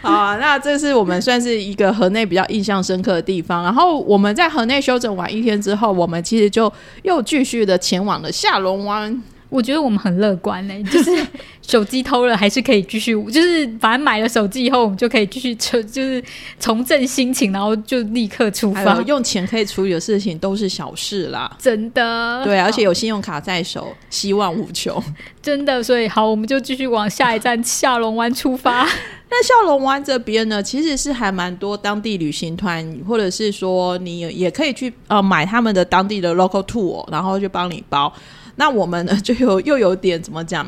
[0.00, 3.62] 好啊，那这是我们算是一个河内比较印象深刻的地方。
[3.62, 9.22] 然后我们在河内休整完一天之后，我们其实就又继续的前往了下龙湾。
[9.52, 11.26] 我觉得我们很乐观嘞、欸， 就是
[11.60, 16.24] 手机偷了还是可以继续，就是反正买了手机以后，我们就可以继续重，就是
[16.58, 19.00] 重振心情，然后就立刻出发。
[19.02, 22.42] 用钱可以处理的事情都是小事啦，真的。
[22.42, 25.02] 对，而且有信用卡在手，希望无穷。
[25.42, 28.88] 真的，所以好，我们就继续往下一站下龙湾出发。
[29.28, 38.12] 那下龙湾这边呢，其实是还蛮多当地旅行团，或者是说你也可以去呃买他们的当地的 local tour，然后就帮你包。
[38.62, 40.64] 那我们呢，就有又有点怎么讲，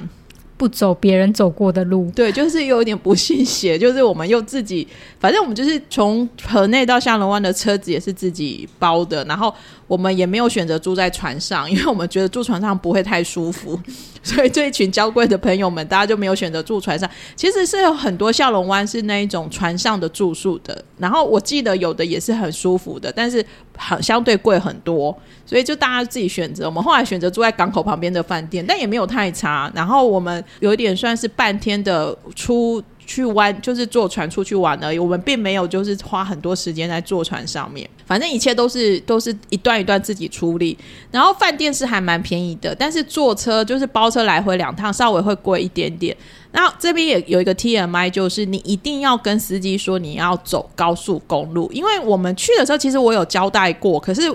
[0.56, 2.10] 不走别人走过的路。
[2.14, 4.86] 对，就是有点不信邪， 就是我们又自己，
[5.18, 9.52] 反正我们就是从河内到下龙湾的车子也是自己包的，然后
[9.86, 13.78] 我们也没有选择住在船上， 因为我们觉得住船上不会太舒服，
[14.22, 17.08] 所以这一群娇贵的朋友们，大家就没有选择住船上。
[17.34, 23.44] 其实是有很多下龙湾是那一种船上的住宿的，然后我记得有的也是很舒服的，但是
[23.76, 25.16] 很相对贵很多。
[25.46, 29.70] 所以就大家自己选择，我们后来选择住在港口旁边的饭店，但也没有太差。
[29.74, 34.98] 然后我们有一点算是半天的出去玩，就是坐船出去玩而已。
[34.98, 40.76] 我们并没有就是花很多时间在坐船上面，反正一切都是都是一段一段自己处理。
[41.10, 46.16] 然后饭店是还蛮便宜的，但是坐车就是包车来回两趟稍微会贵一点点。
[46.50, 54.32] 然后这边也有一个 TMI，就是你一定要跟司机说你要走高速公路，因为我们去的时候其实我有交代过，可是。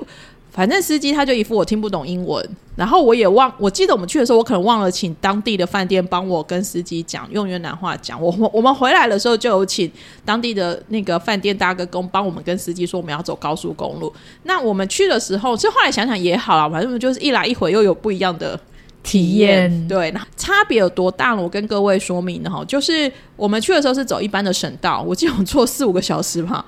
[0.52, 2.43] 反正司机他就一副我听不懂英文，
[2.76, 8.20] 然后我也忘，我记得我们去的时候，我可能忘了请当地的饭店帮我跟司机讲，用越南话讲。
[8.22, 9.89] 我我们回来的时候就有请
[10.26, 14.12] 当地的那个饭店大哥公帮我们跟司机说我们要走高速公路。
[14.43, 18.60] 那我们去的时候，就后来想想也好了，反正就是一来一回又有不一样的
[19.04, 19.70] 体验。
[19.88, 21.43] 对，那差别有多大呢？
[21.43, 26.66] 我跟各位说明的哈，就是我们去的时候是走一般的省道，我记得我们坐四五个小时吧。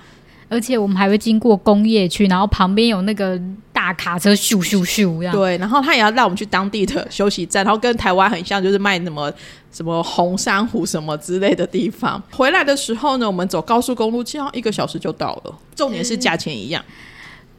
[0.49, 3.39] 而且我们还会经过工业区，然后旁边有那个
[3.81, 5.35] 大卡车咻咻咻这样。
[5.35, 9.33] 对，然后他也要带我们去当地的休息站，然后跟台湾很像，就是卖什么
[9.71, 12.21] 什么红珊瑚什么之类的地方。
[12.29, 15.55] 回来的时候呢，我们走高速公路，只要一个小时就到了。
[15.75, 16.83] 重点是价钱一样。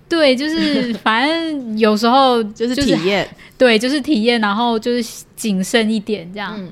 [0.08, 6.54] 对，就是反正有时候 就是体验，对，就是体验，然后就是谨慎一点这样。
[6.56, 6.70] 嗯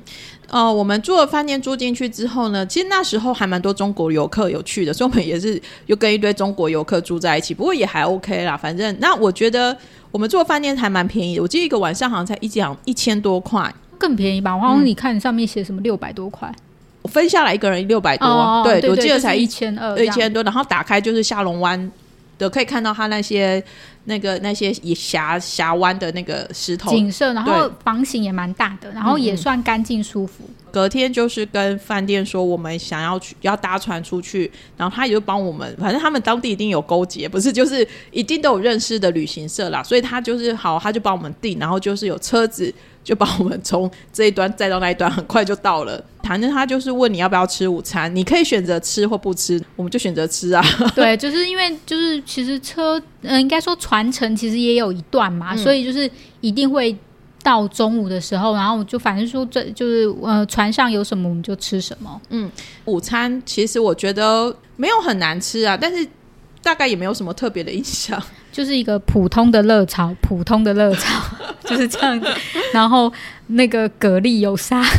[0.51, 7.53] 呃，我们住了饭店住进去之后呢，其实那时候还蛮多中国游客有去的，所以我们也是又跟一堆中国游客住在一起。
[7.53, 9.75] 不过也还 OK 啦，反正那我觉得
[10.11, 14.53] 我们住的饭店还蛮便宜的，我记得一个晚上好像才一讲一千多块，更便宜吧？
[14.53, 16.53] 我好像你看上面写什么六百多块，
[17.01, 21.89] 我分下来一个人六百多，哦、对，对，对，我记得才一千二，一千多，然后打开就是下龙湾
[22.37, 23.63] 的，可以看到它那些。
[24.05, 30.43] 那个那些以峡峡湾的那个石头景色，然后房型也蛮大的，然后也算干净舒服。
[30.47, 30.55] 嗯。
[30.71, 42.73] 隔天就是跟饭店说我们想要去要搭船出去，然后他也就帮我们，反正他们当地一定有勾结，不是就是一定都有认识的旅行社啦，所以他就是好，他就帮我们订，然后就是有车子
[43.03, 46.03] 就把我们从这一端载到那一端，很快就到了。
[46.23, 50.63] 反正他就是问你要不要吃午餐，你可以选择吃或不吃，我们就选择吃啊。
[50.95, 56.95] 对，就是因为就是其实车，嗯、呃，应该说船程其实也有一段嘛，嗯、所以就是一定会。
[57.43, 62.21] 到中午的时候，然后就反正说这就是呃船上有什么我们就吃什么。
[62.29, 62.47] 嗯，
[62.85, 66.07] 午餐其实我觉得没有很难吃啊，但是
[66.63, 71.21] 大概也没有什么特别的印象，就是一个普通的热炒，普通的热炒
[71.65, 72.27] 就是这样子。
[72.71, 73.11] 然后
[73.47, 74.83] 那个蛤蜊有沙。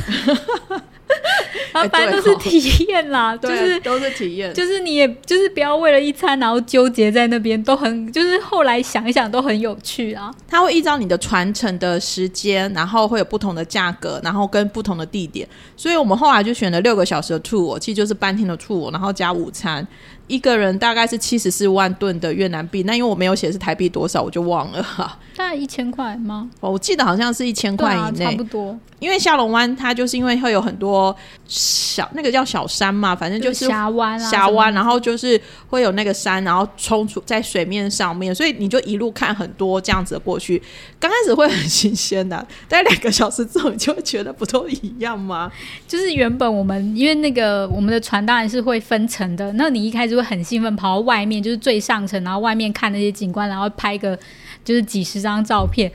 [1.73, 10.31] 啊，反正都是体验啦，就、欸、是都是体验，就是你也就是不要为了一餐然后纠结在那边，都很就是后来想一想都很有趣啊。
[10.47, 19.87] 它会依照你的传承的时间，然后会有不同的价格，然后跟不同的地点，所以我们后来就选了六个小时的 tour，其实就是半天的 tour，然后加午餐。
[20.27, 25.19] 一个人大概是七十四万吨的越南币，那因为我没有写是台币多少，我就忘了哈。
[25.37, 26.49] 大概一千块吗？
[26.61, 28.79] 我记得好像是一千块以内，啊，差不多。
[28.99, 31.15] 因为下龙湾它就是因为会有很多
[31.49, 40.63] 小那个叫小山嘛，反正就是峡湾啊，峡湾，然后就是会有那个山，然后冲出在水面上面，所以你就一路看很多这样子的过去。
[41.01, 45.51] 刚开始会很新鲜的， 但两个小时之后你就会觉得不都一样吗？
[45.89, 54.19] 就是原本我们因为那个我们的船当然是会分层的，那你一开始就会很兴奋跑到外面，就是最上层，然后外面看那些景观，然后拍个
[54.63, 55.91] 就是几十张照片。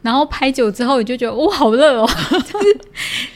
[0.00, 2.78] 然后拍久之后，你就觉得哇，好热哦， 就是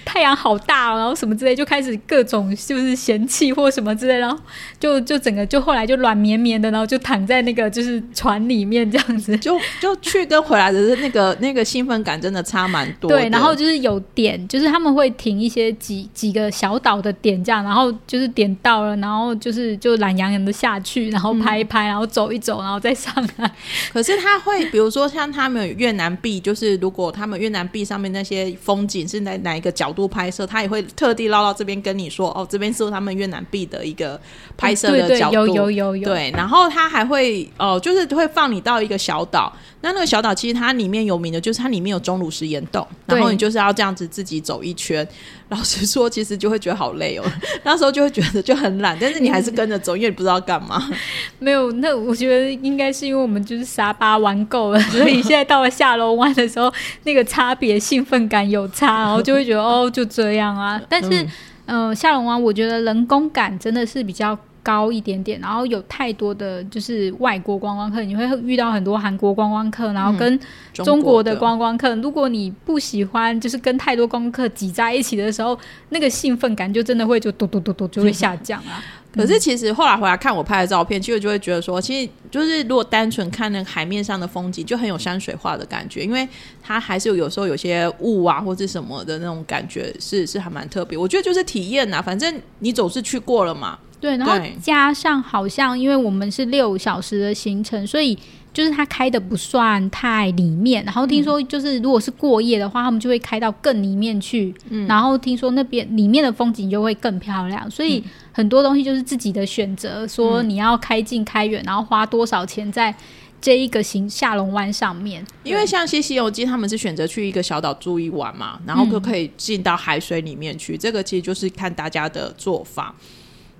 [0.04, 4.38] 太阳好大哦，然后什么之类，就开始各种就是嫌弃或什么之类，然后
[4.78, 13.10] 就就整个就后来就软绵绵的，然后就躺在那个就是船里面这样子，就就去跟回来的那个那个兴奋感真的差蛮多。
[13.10, 23.50] 对，然后就是有点，就是他们会停一些几几个小岛的点这样，然后就是点到了，然后就是就懒洋洋的下去，然后拍一拍，然后走一走，然后再上来。
[23.92, 26.51] 可是他会，比如说像他们有越南币就。
[26.52, 34.20] 就是如果他们越南币上面那些风景是在哪一个角度拍摄，他也会特地绕到这边跟你说哦，这边是他们越南币的一个
[34.54, 35.46] 拍摄的角度。
[35.46, 36.04] 对对对，有有有有。
[36.06, 39.50] 对，然后他还会哦，就是会放你到一个小岛，
[39.82, 45.06] 那那个小岛其实它里面有名的就是它里面有钟乳石岩洞，然后你就是要这样子自己走一圈。
[45.48, 47.24] 老实说，其实就会觉得好累哦。
[47.62, 50.88] 那时候就会觉得就很懒，但是你还是跟着走，因为你不知道干嘛。
[51.38, 56.72] 没有，那我觉得应该是因为我们就是沙巴玩够了，所以现在到了下龙湾的时候，
[57.02, 60.80] 那个差别兴奋感有差，然后就会觉得哦，就这样啊。
[60.88, 61.22] 但是，
[61.66, 64.38] 嗯、呃，下龙湾我觉得人工感真的是比较。
[64.62, 70.38] 高一点点，然后有太多的就是外国观光客，你会遇到很多韩国观光客，然后跟
[70.72, 71.94] 中国的观光客。
[71.94, 75.58] 嗯、如果你不喜欢就是跟太多观光客挤在一起的时候，
[75.88, 78.82] 那个兴奋感就真的会就嘟嘟嘟嘟就会下降啊。
[79.12, 86.26] 可是其实后来回来看我拍的照片，其实就会觉得说，其实就是如果单纯看那个海面上的风景，就很有山水画的感觉，因为
[86.62, 90.96] 它还是有有时候有些雾啊或者什么的那种感觉是，是是还蛮特别。
[90.96, 93.78] 我觉得就是体验呐，反正你总是去过了嘛。
[94.02, 98.18] 对，然后加上好像因为我们是六小时的行程，所以
[98.52, 100.84] 就是它开的不算太里面。
[100.84, 104.52] 然后听说就是如果是过夜的话，他们就会开到更里面去。
[104.70, 107.70] 嗯，然后听说那边里面的风景就会更漂亮。
[107.70, 112.92] 所以很多东西就是自己的选择，说你要开近开远，然后花多少钱在
[113.40, 115.24] 这一个行下龙湾上面。
[115.44, 120.74] 因为像西西游记他们是选择去一个小岛住一晚嘛，然后就可以进到海水里面去。
[120.74, 122.92] 嗯，这个其实就是看大家的做法。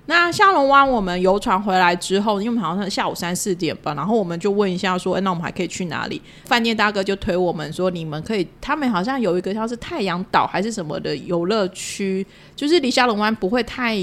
[0.05, 6.21] 那下龙湾，我们游船回来之后，因为我们好像是下午三四点吧，然后我们就问一下说，哎，那我们还可以去哪里？
[6.43, 13.95] 饭店大哥就推我们说，你们可以，他们好像有一个像是太阳岛还是什么的游乐区，就是离下龙湾不会太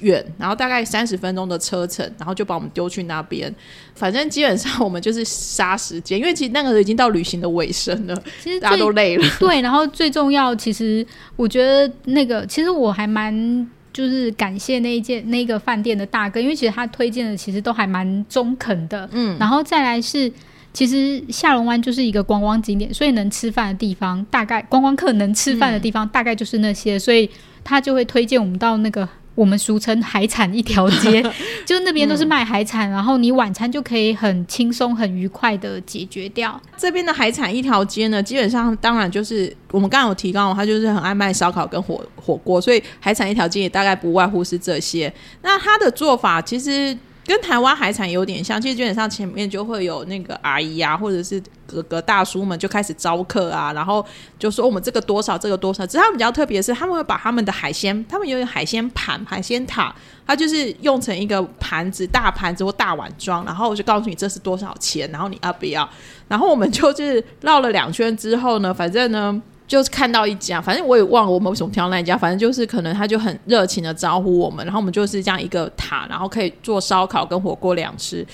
[0.00, 3.54] 远，然后大概三十分钟的车程，然后就把我们丢去那边。
[3.94, 9.24] 反正基本上我们就是杀时间，因为其实那个已经到旅行的尾声了，其实大家都累了。
[9.38, 13.70] 对，然后最重要，其实我觉得那个，其实我还蛮。
[13.98, 20.32] 就是感谢那一件那个饭店的大哥，因为其实他推荐的其实都还蛮中肯的，嗯，然后再来是，
[20.72, 27.28] 其实下龙湾就是一个观光景点，所以能吃饭的地方，大概观光客能吃饭的地方大概就是那些，嗯，所以
[27.64, 29.08] 他就会推荐我们到那个。
[29.38, 31.22] 我们俗称海产一条街，
[31.64, 36.60] 就那边都是卖海产，嗯，然后你晚餐就可以很轻松、很愉快的解决掉。
[36.76, 45.12] 这边的海产一条街呢，基本上当然就是我们刚刚有提到，它就是很爱卖烧烤跟火火锅，所以海产一条街也大概不外乎是这些。
[45.42, 46.98] 那它的做法其实。
[47.28, 54.02] 跟台湾海产有点像，其实基本上前面就会有那个阿姨啊，或者是哥哥大叔们就开始招客啊，然后
[54.38, 55.86] 就说我们这个多少，这个多少。
[55.86, 59.94] 只是他们比较特别的是，他们会把他们的海鲜，他们有海鲜盘、海鲜塔，
[60.26, 65.86] 它就是用成一个盘子、大盘子或大碗装，然后我就告诉你这是多少钱，然后你要不要？
[66.28, 69.42] 然后我们就是绕了两圈之后呢，反正呢。
[69.68, 78.26] 就是看到一家，反正我也忘了我们为什么挑那一家，反正就是可能他就很热情的招呼我们，然后我们就是这样一个塔，然后可以做烧烤跟火锅两吃，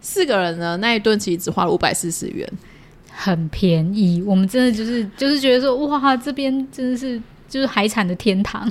[0.00, 2.44] 四个人呢，那一顿其实只花了五百四十元，
[3.12, 4.20] 很便宜。
[4.26, 8.70] 我们真的就是就是觉得说，哇，这边真的是就是海产的天堂，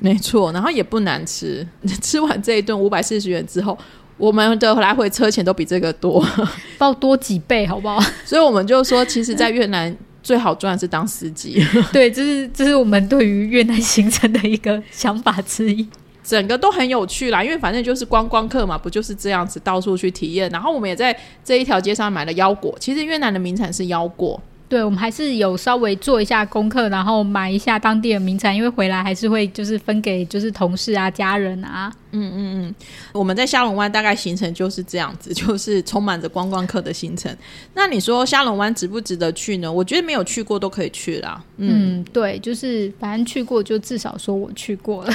[0.00, 1.66] 没错，然后也不难吃。
[2.00, 3.76] 吃完这一顿五百四十元之后，
[4.16, 6.26] 我们的来回车钱都比这个多，
[6.78, 8.00] 报多几倍，好不好？
[8.24, 9.94] 所以我们就说，其实，在越南。
[10.30, 11.60] 最好赚的是当司机，
[11.92, 15.84] 对，这是这是我们对于越南行程的一个想法之一，
[16.22, 24.40] 整个都很有趣啦，因为反正就是观光客嘛，不就是这样子到处去体验，然后我们也在这一条街上买了腰果，其实越南的名产是腰果。
[24.70, 31.92] 对，我们还是有稍微做一下功课，然后买一下当地的名产，因为回来还是会就是分给就是同事啊、家人啊。
[32.12, 32.74] 嗯嗯嗯，
[33.12, 37.36] 我们在下龙湾大概行程就是这样子，就是充满着观光客的行程。
[37.74, 39.72] 那你说下龙湾值不值得去呢？
[39.72, 41.42] 我觉得没有去过都可以去啦。
[41.56, 45.12] 嗯，嗯对，就是反正去过就至少说我去过了。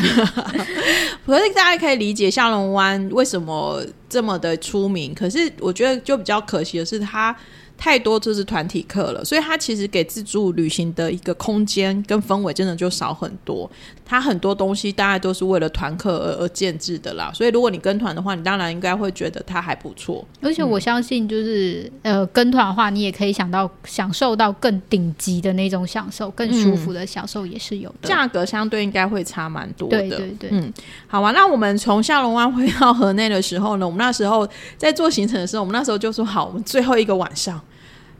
[1.26, 7.34] 可是大家可以理解下龙湾为什么这么的出名，可是我觉得就比较可惜的是它。
[7.78, 13.70] 太多就是团体课了，所以它其实给自助旅行的一个空间跟氛围真的就少很多。
[14.08, 20.24] 它很多东西大概都是为了团客而而建制的啦，所以如果你跟团的话，你当然应该会觉得它还不错。
[20.42, 28.08] 而且我相信，就是、嗯、呃跟团的话，你也可以想到享受到更顶级的那种享受，更舒服的享受也是有的。
[28.08, 29.98] 价、嗯、格相对应该会差蛮多的。
[29.98, 30.72] 对对对，嗯，
[31.08, 31.32] 好啊。
[31.32, 34.48] 那我们从下龙湾回到河内的时候呢，我们那时候
[34.78, 37.60] 在做行程的时候，我们那时候就说好，我们最后一个晚上。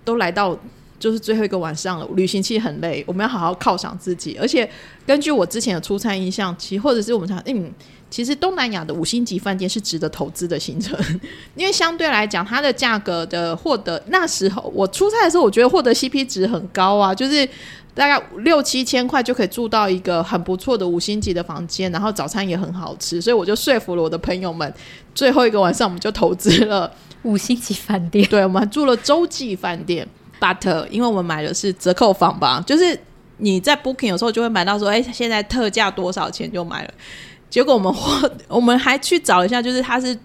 [0.06, 0.58] 都来到
[0.98, 4.38] 就是最后一个晚上了，旅行期很累，我们要好好犒赏自己。
[4.40, 4.70] 而且
[5.06, 7.70] 根据我之前的出差印象，其或者是我们想，嗯，
[8.10, 10.98] 其实东南亚的五星级饭店是值得投资的行程，
[11.56, 17.48] 因为相对来讲，它的价格的获得，那时候我出差的时候，我觉得获得 CP 值很高啊，就是
[17.96, 24.72] 大概六七千块就可以住到一个很不错的五星级的房间，然后早餐也很好吃，所以我就说服了我的朋友们，
[25.16, 26.92] 最后一个晚上我们就投资了。
[27.24, 28.28] 五星级饭店。
[28.30, 30.08] 对，我们还住了洲际饭店
[30.40, 33.00] ，but 因为我们买的是折扣房吧，就是
[33.38, 36.94] 你在 booking 有时候就会买到说，哎，现在特价多少钱就买了。
[37.50, 40.16] 结果我们我我们还去找一下，就是它是。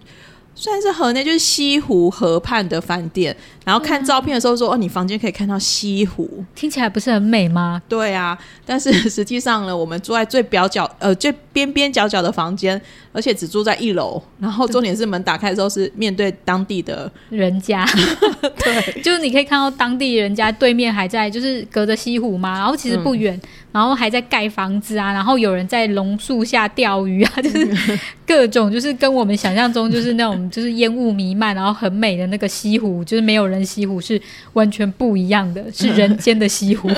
[0.53, 3.35] 算是河内，就是西湖河畔的饭店。
[3.63, 12.79] 然后看照片的时候说：“哦，你房间可以看到西湖，听起来不是很美吗？”对啊，但是实际上呢，我们住在最表角呃最边边角角的房间，
[13.11, 14.21] 而且只住在一楼。
[14.39, 17.85] 然后重点是门打开的时候是面对当地的人家，
[18.57, 22.57] 对， 就是你可以看到当地人家对面还在，就是隔着西湖嘛。
[22.57, 33.65] 然后其实不远，嗯、然后还在盖房子啊，然后有人在榕树下钓鱼啊， 就是各种就是跟我们想象中就是那种 就是烟雾弥漫，然后很美的那个西湖，就是没有人。
[33.65, 34.21] 西湖是
[34.53, 36.89] 完全不一样的，是人间的西湖。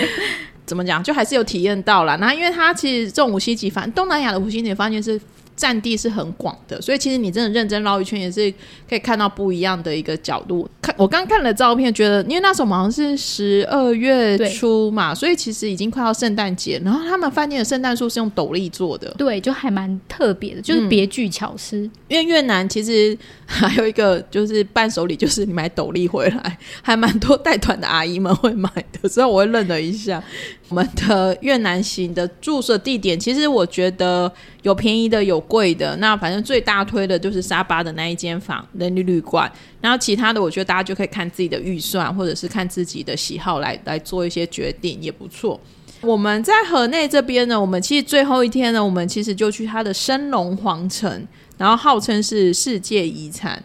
[0.64, 1.02] 怎么讲？
[1.02, 2.16] 就还是有体验到了。
[2.16, 5.20] 那因为它其实这种五星级饭，东南亚的五星级饭店是。
[5.56, 8.52] 占地是很广的，所以其实你真的认真绕一圈，也是
[8.88, 10.68] 可以看到不一样的一个角度。
[10.82, 16.80] 看我刚看了照片，觉得因为那时候好像是十二月初嘛，所以其实已经快要圣诞节。
[16.84, 21.78] 然后他们饭店的圣诞树是用斗笠做的，对，就还蛮特别的，就是别具巧思。
[21.78, 30.22] 嗯，因为越南其实还有一个就是伴手礼，就是你买斗笠回来，还蛮多带团的阿姨们会买的，所以我会认了一下。
[30.68, 34.30] 我们的越南行的住宿地点，其实我觉得
[34.66, 35.94] 有便宜的，有贵的。
[35.98, 39.48] 那反正最大推的就是沙巴的那一间房人力旅馆，
[39.80, 45.60] 然后其他的我觉得大家就可以看自己的预算，或者是看自己的喜好来来做一些决定，也不错。
[46.00, 51.24] 我们在河内这边呢，我们其实最后一天呢，我们其实就去它的升龙皇城，
[51.56, 53.62] 然后号称是世界遗产。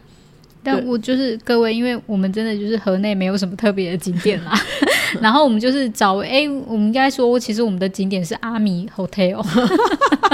[0.63, 4.53] 但我就是各位，因为我们真的就是河内没有什么特别的景点啦，
[5.21, 9.43] 然后我们就是找哎、欸，我们应该说，其实我们的景点是阿米 Hotel，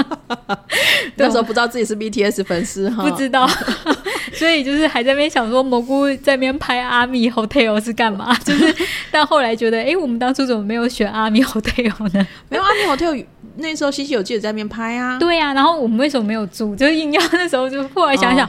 [1.16, 3.48] 那时候不知道自己是 BTS 粉丝哈，不知道，
[4.34, 8.34] 所以就是还在那边想说蘑菇在那边拍阿米 Hotel 是干嘛？
[8.44, 8.74] 就是
[9.10, 12.26] 但后来觉得，哎、欸，我们当初怎么没有选阿米 Hotel 呢？
[12.48, 13.24] 没有阿米 Hotel
[13.56, 16.76] 那时候西西有记得在那边拍啊，对呀、啊，然后我们为什么没有住？
[16.76, 18.48] 就是硬要那时候就后来想想。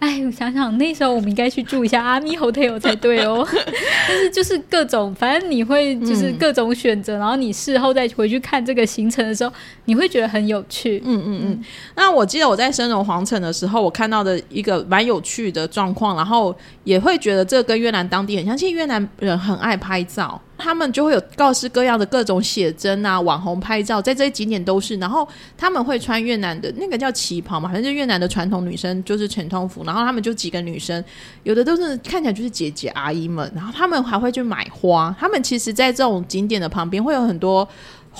[0.00, 3.46] 哦 哎，我想想，那时候我们应该去住一下阿咪 Hotel 才对哦。
[4.08, 9.52] 但是就是各种，反正你会就是各种选择，嗯、然后你事后再回去看这个行程的时候，
[9.86, 11.02] 你会觉得很有趣。
[11.04, 11.64] 嗯嗯嗯。
[11.96, 18.56] 那我记得我在升龙皇城的时候，我看到的一个蛮有趣的状况，然后也会觉得这跟越南当地很像。
[18.56, 20.40] 其实越南人很爱拍照。
[20.58, 24.96] 他们就会有各式各样的各种写真啊，网红拍照，在这些景点都是。
[24.96, 29.84] 然后他们会穿越南的那个叫旗袍嘛，反正就越南的传统女生就是全通服。
[29.84, 31.02] 然后他们就几个女生，
[31.44, 33.50] 有的都是看起来就是姐姐阿姨们。
[33.54, 35.16] 然后他们还会去买花。
[35.18, 37.66] 他们其实，在这种景点的旁边会有很多。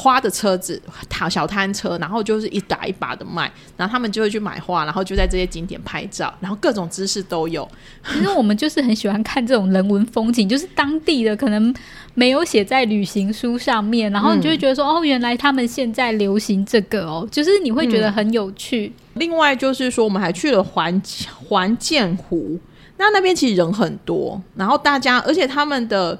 [0.01, 0.81] 花的车子，
[1.29, 7.69] 小摊车，然后就是一打一把的卖，然后他们就会去买花，然后就在这些景点拍照，然后各种姿势都有。
[8.07, 11.75] 其实我们就是很喜欢看这种人文风景，就是当地的可能
[12.15, 18.93] 没有写在旅行书上面，然后你就会觉得说，嗯、哦，原来他们现在流行这个哦，就是你会觉得很有趣。
[18.95, 21.03] 嗯、另外就是说，我们还去了环
[21.49, 22.57] 环建湖，
[22.99, 26.17] 那那边其实人很多，然后大家，而且他们的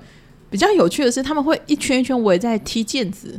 [0.51, 3.39] 比较有趣的是，他们会一圈一圈围在踢毽子。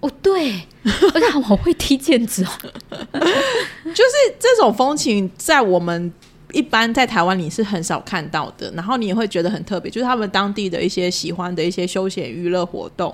[0.00, 0.52] 哦，对，
[1.14, 2.50] 而且我好会踢毽子哦，
[3.10, 6.12] 就是这种风情，在我们
[6.52, 13.12] 一般在台湾你是很少看到的，然后你也会觉得很特别，就是他们当地的一些喜欢的一些休闲娱乐活动。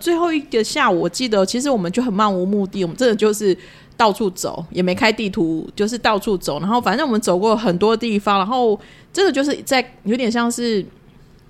[0.00, 3.56] 最后一个下午，我记得其实我们就很漫无目的，我们真的就是
[3.96, 8.78] 到处走，也没开地图，就是到处走，然后反正我们走过很多地方，然后
[9.12, 10.84] 真的就是在有点像是。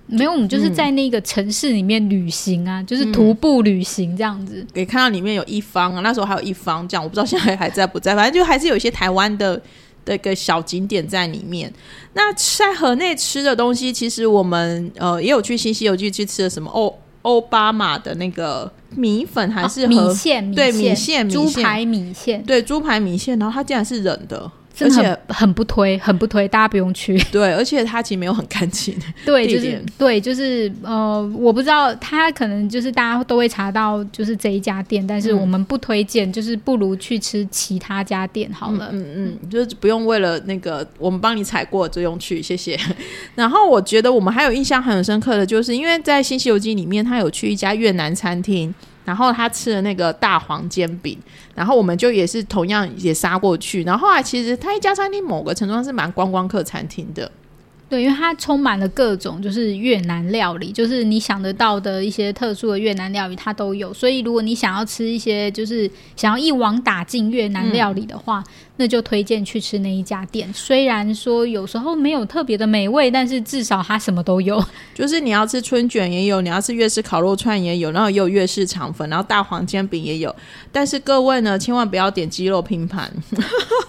[0.07, 4.65] 没有，我们就是在那个城市里面旅行啊，嗯、就是徒步旅行这样子。
[4.73, 9.61] 可以看到里面有一方啊，那时候还有一方这样，我不知道现在还在不在， 反正就还是有一些台湾的
[10.05, 11.71] 的一个小景点在里面。
[12.13, 20.51] 那在河内吃的东西，其实我们呃也有去新西游记去吃的什么欧欧巴马的那个米粉，还是、哦、米线？
[20.53, 24.49] 对，米线，猪排米线，对，猪排米线，然后它竟然是冷的。
[24.81, 27.17] 而且很不推，很不推，大家不用去。
[27.31, 28.95] 对，而且它其实没有很干净。
[29.25, 38.89] 对，就是对，就是呃，我不知道，它可能就是大家都会查到，就是这一家店，但是我们不推荐，就是不如去吃其他家店好了。
[38.91, 42.79] 嗯嗯，嗯，就是不用为了那个我们帮你踩过就用去，谢谢。
[43.35, 48.73] 然后我觉得我们还有印象很深刻的就是，因为在《新西游记》里面，他有去一家越南餐厅。
[49.07, 51.17] 然后他吃了那个大黄煎饼，
[51.55, 53.81] 然后我们就也是同样也杀过去。
[53.83, 57.31] 然后后来其实他一家餐厅某个程度上是蛮观光客餐厅的，
[57.89, 63.93] 对，因为它充满了各种就是越南料理，就是你想得到的一些特殊的越南料理，它都有。
[63.93, 70.51] 所以如果你想要吃一些，就是想要一网打尽越南料理的话，嗯、那就推荐去吃那一家店。
[70.53, 74.61] 虽然说有时候没有特别的美味，但是至少它什么都有。
[74.93, 80.35] 就是你要吃春卷也有，你要吃越式烤肉串也有，然后也有越式肠粉，然后大黄煎饼也有。
[80.73, 83.09] 但是各位呢，千万不要点鸡肉拼盘，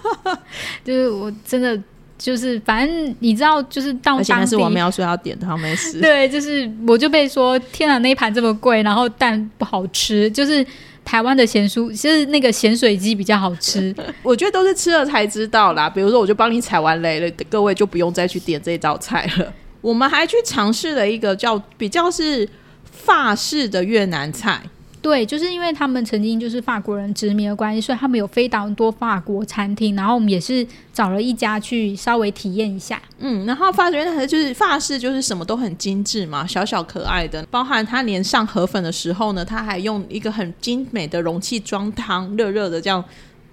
[0.85, 1.77] 就是我真的。
[2.19, 5.99] 就是反正你知道，就是到当地，而且是我们要说要点的，他没事。
[6.03, 10.29] 对，就是我就被说，天啊，那一盘这么贵，然后蛋不好吃。
[10.29, 10.63] 就是
[11.05, 13.95] 台湾的咸酥，就是那个咸水鸡比较好吃。
[14.21, 15.89] 我觉得都是吃了才知道啦。
[15.89, 19.53] 比如说，我就帮你踩完雷了，各位就不用再去点这道菜了。
[19.79, 22.47] 我们还去尝试了一个叫比较是
[22.83, 24.61] 法式的越南菜。
[25.01, 29.95] 对，就是因为他们曾经就是法国人殖民的关系，所以他们有非常多法国餐厅。
[29.95, 33.01] 然后我们也是找了一家去稍微体验一下。
[33.19, 37.45] 嗯，然后发觉那就是法式，就是什么都很精致嘛，小小可爱的。
[37.49, 43.03] 包含他连上河粉的时候呢，他还用一个很精美的容器装汤，热热的这样。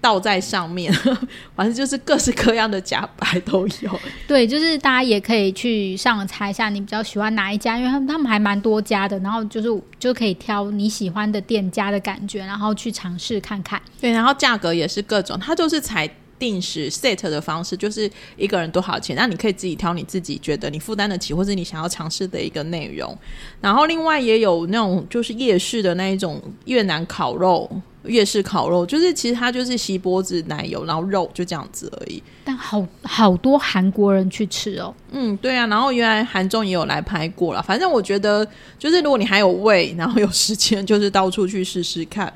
[0.07, 0.89] 倒在上面，
[1.53, 3.99] 反正就是各式各样的假白都有。
[4.25, 9.67] 对，就是大家也可以去上网查一下，你比较喜欢哪一家，因为他们他们还蛮多家的，然后就是
[9.99, 13.81] 就可以挑你喜欢的店家的感觉，然后去尝试看看。
[13.99, 23.13] 对，然后价格也是各种，它就是采定时 set 的方式，就是一个人多少钱，那你可以自己挑你自己觉得你负担得起，或是你想要尝试的一个内容。
[23.59, 27.69] 然后另外也有那种就是夜市的那一种越南烤肉。
[28.07, 32.21] 越式烤肉就是，其实它就是锡箔纸、奶油，然后肉就这样子而已。
[32.43, 34.93] 但好好多韩国人去吃哦。
[35.11, 35.67] 嗯，对啊。
[35.67, 37.61] 然后原来韩综也有来拍过了。
[37.61, 38.47] 反正我觉得，
[38.79, 42.31] 就是如果你还有胃，然后有时间，就是到处去试试看。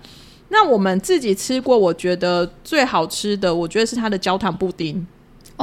[0.50, 5.08] 那我们自己吃过，我觉得最好吃的，我觉得是它的焦糖布丁。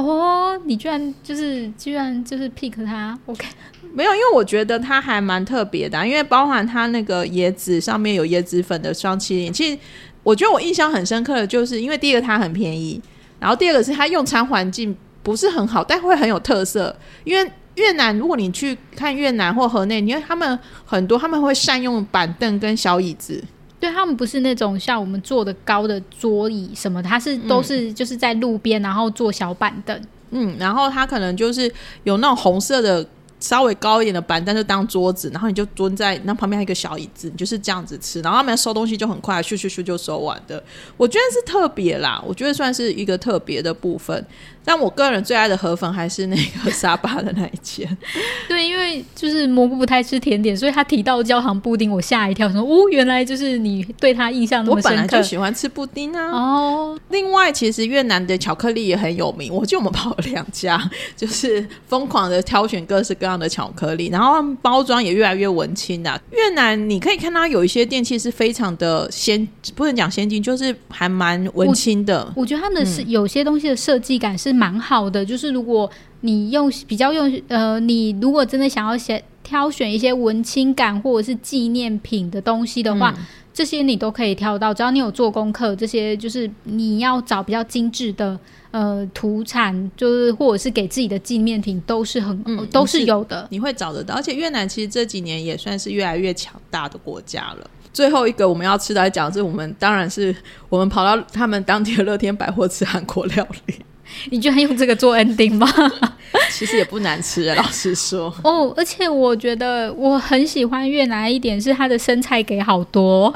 [0.01, 3.45] 哦，你居然就是居然就是 pick 它？OK。
[3.91, 9.51] 没有，因为我觉得它还蛮特别的，因为包含它那个椰子上面有椰子粉的双淇淋。
[9.51, 9.77] 其实
[10.23, 13.01] 我觉得我印象很深刻的就是，因为第一个它很便宜，
[13.39, 16.95] 然后第二个是它用餐环境不是很好，但会很有特色。
[17.23, 23.43] 因为越南，如果你去看越南或河内，因为他们很多他们会善用板凳跟小椅子，
[23.79, 30.01] 对，他们不是那种像我们坐的高的桌椅什么的，它是都是就是在路边，然后坐小板凳。
[30.31, 31.71] 嗯，然后它可能就是
[32.03, 33.05] 有那种红色的。
[33.41, 40.61] 稍微高一点的板凳就当桌子，然后你就蹲在那旁边还有一个小椅子，你就是这样子吃，然后他们收东西就很快，咻咻咻就收完的。
[40.97, 44.25] 我觉得是特别啦，我觉得算是一个特别的部分。
[44.69, 47.97] 但我个人最爱的河粉还是那个沙巴的那一间。
[48.47, 54.95] 对，因为就是蘑菇不太吃甜点，所以他提到焦糖布丁，我吓一跳，说哦，原来就是你对他印象那么深刻。
[54.95, 56.29] 我本来就喜欢吃布丁啊。
[56.29, 60.79] 哦，另外其实越南的巧克力也很有名，我记得我们跑了两家，
[61.17, 66.21] 就是疯狂的挑选各式各样的巧克力，然后包装也越来越文青的。
[66.31, 72.23] 越南你可以看到有一些电器是非常的先，不能讲先进，就是还蛮文青的。
[72.35, 74.58] 我，我觉得他们是有些东西的设计感是。
[74.59, 75.89] 是蛮好的，就是如果
[76.21, 84.73] 你用比较用呃，你如果真的想要选挑选一些文青感或者是纪念品的东西的话，嗯、这些你都可以挑到。
[84.73, 88.37] 只要你有做功课，这些就是你要找比较精致的
[88.71, 94.13] 呃土产，就是或者是给自己的纪念品，都是很、嗯、都是有的你，你会找得到。
[94.15, 97.69] 而且越南其实这几年也算是越来越强大的国家了。
[97.91, 100.35] 最后一个我们要吃的来讲，是我们当然是
[100.69, 103.73] 我们跑到他们当地的乐天百货吃韩国料理。
[104.31, 105.67] 你居然用这个做 ending 吗？
[106.51, 108.33] 其实也不难吃， 老实说。
[108.43, 113.33] 哦，而且我觉得我很喜欢越南一点是它的生菜给好多，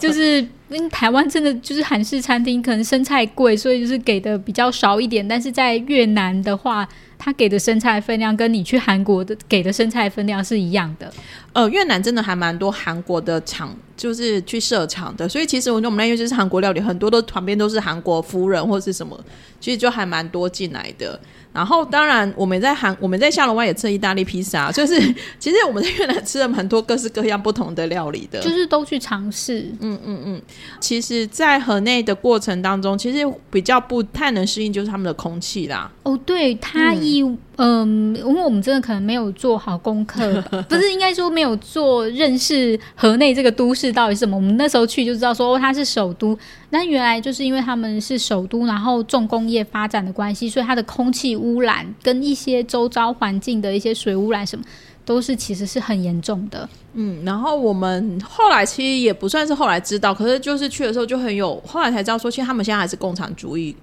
[0.00, 0.38] 就是
[0.68, 5.26] 因为台湾真的就是韩式餐厅，可能生菜贵，所以就是给的比较少一点。
[5.26, 6.88] 但是在越南的话，
[7.18, 11.12] 他给的生菜分量跟你去韩国的给的生菜分量是一样的。
[11.52, 19.18] 呃，越南真的还蛮多韩国的厂，就是去设厂的，所以其实我觉得我们那边就是韩国料理，很多都旁边都是韩国夫人或是什么，
[19.60, 21.18] 其实就还蛮多进来的。
[21.56, 25.00] 然后，当然，我们在韩，我们在下龙湾也吃意大利披萨，就是
[25.38, 29.72] 其实我们在越南吃了蛮多各式各样不同的料理的，就是都去尝试。
[29.80, 30.42] 嗯嗯嗯。
[30.78, 35.90] 其实，在河内的过程当中，其实比较不太能适应，就是他们的空气啦。
[36.02, 44.36] 哦，对，它一嗯，因为我们真的可能没有做好功课， 不是应该说没有做认识河内这个都市到底是什么。
[44.36, 46.38] 我们那时候去就知道说，哦，它是首都。
[46.70, 54.64] 那原来就是因为他们是首都，然后重工业发展的关系，所以它的空气污染跟一些周遭环境的一些水污染什么，
[55.06, 56.68] 都是其实是很严重的。
[56.92, 63.74] 嗯，然后我们后来其实也不算是后来知道，可是就是去的时候就很有，后来才知道说，其实他们现在还是共产主义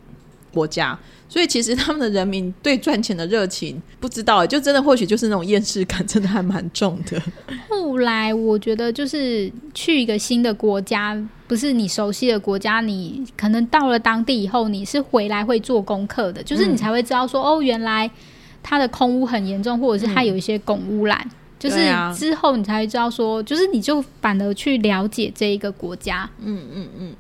[0.54, 0.98] 国家。
[1.34, 7.20] 所以其实他们的人民对赚钱的热情，不知道，就真的或许就是那种厌世感，真的还蛮重的。
[7.68, 18.08] 后来我觉得，就是去一个新的国家，不是你熟悉的国家，你可能到了当地以后，你是回来会做功课的，就是你才会知道说，嗯、哦，原来
[18.62, 21.20] 它的空污很严重，或者是它有一些汞污染。
[21.26, 21.32] 嗯
[21.64, 21.78] 就是
[22.14, 26.30] 之后你才会知道说，就是你就反而去了解这一个国家。
[26.42, 27.16] 嗯嗯嗯。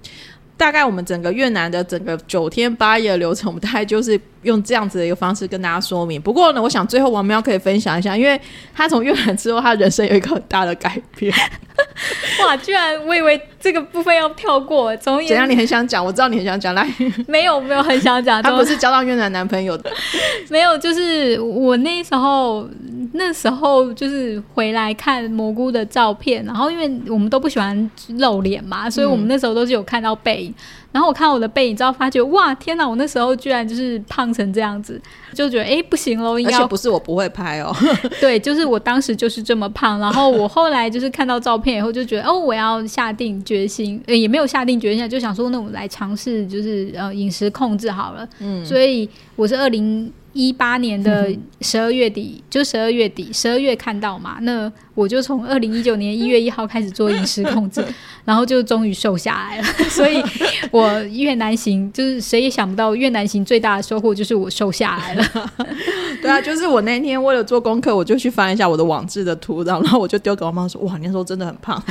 [0.63, 6.21] 大概我们整个越南的整个九天八夜的流程，我们大概就是用这样子的一个方式跟大家说明。
[6.21, 8.39] 不过呢，我想最后王喵可以分享一下，因为
[8.73, 11.33] 他从越南之后，他人生有一个很大的改变。
[12.39, 12.55] 哇！
[12.55, 15.49] 居然我以为这个部分要跳过，从怎样？
[15.49, 16.03] 你很想讲？
[16.03, 16.87] 我知道你很想讲，来，
[17.27, 18.41] 没有没有很想讲。
[18.43, 19.91] 他不是交到越南男朋友的，
[20.49, 22.65] 没有，就是我那时候
[23.13, 30.51] 那时候就是回来看蘑菇的照片，然后因为我们都不喜欢露脸嘛，所以我们那时候都是有看到背影。
[30.51, 30.55] 嗯
[30.93, 32.87] 然后我看我的背影，之后发觉哇，天哪！
[32.87, 35.01] 我那时候居然就是胖成这样子，
[35.33, 37.75] 就觉得哎，不行喽，应该而且不是我不会拍哦，
[38.21, 39.99] 对，就是我当时就是这么胖。
[39.99, 48.29] 然后我后来就是看到照片以后，就觉得哦，我要下定决心，也没有下定决心，就想说那我来尝试，就是呃饮食控制好了。
[48.37, 51.31] 嗯，所以我是二零一八年的
[51.61, 57.83] 十二月底，嗯、就十二月底十二月看到嘛，那我就从二零一九年一月一号开始做饮食控制，
[58.25, 59.63] 然后就终于瘦下来了。
[59.89, 60.21] 所以
[60.71, 61.03] 我。
[61.13, 65.51] 越南行就是谁也想不到，越南行最大的收获就是我瘦下来了。
[66.21, 71.81] 对啊，就是我那天为了做功课，我就去翻一下我的网志的图，然后我就丢给我妈说：“哇，你那时候真的很胖。”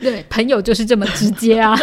[0.00, 1.76] 对，朋友就是这么直接啊。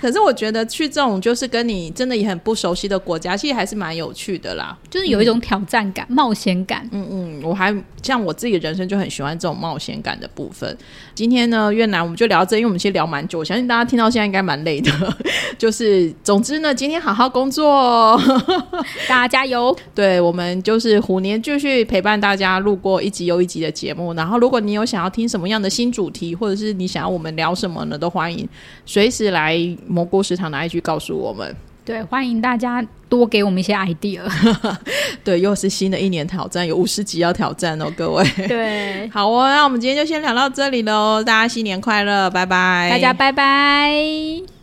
[0.00, 6.86] 可是我觉得去这种就是跟你真的也很不熟悉的国家，其实还是蛮有趣的啦，就是有一种挑战感、嗯、冒险感。
[6.92, 10.76] 嗯嗯，我还像我自己人生就很喜欢这种冒险感的部分。
[11.14, 14.90] 今天呢，越南我们就聊这，因为我们其实聊蛮久，我相信大家听到现在应该蛮累的。
[15.58, 18.20] 就是，总之呢，今天好好工作，
[19.08, 19.76] 大家加油。
[19.94, 24.12] 对，我们就是虎年继续陪伴大家录过一集又一集的节目。
[24.14, 28.48] 然后，如果你有想要听什么样的新主题，或者是你想要我们聊什么呢，都欢迎
[28.84, 31.54] 随时来蘑菇食堂的 IG 告诉我们。
[31.84, 34.22] 对，欢迎大家多给我们一些 idea。
[35.22, 38.24] 对，又是新的一年挑战，有五十集要挑战哦，各位。
[38.48, 44.53] 对， 好哦，那我们今天就先聊到这里喽，大家新年快乐，拜拜，大家拜拜。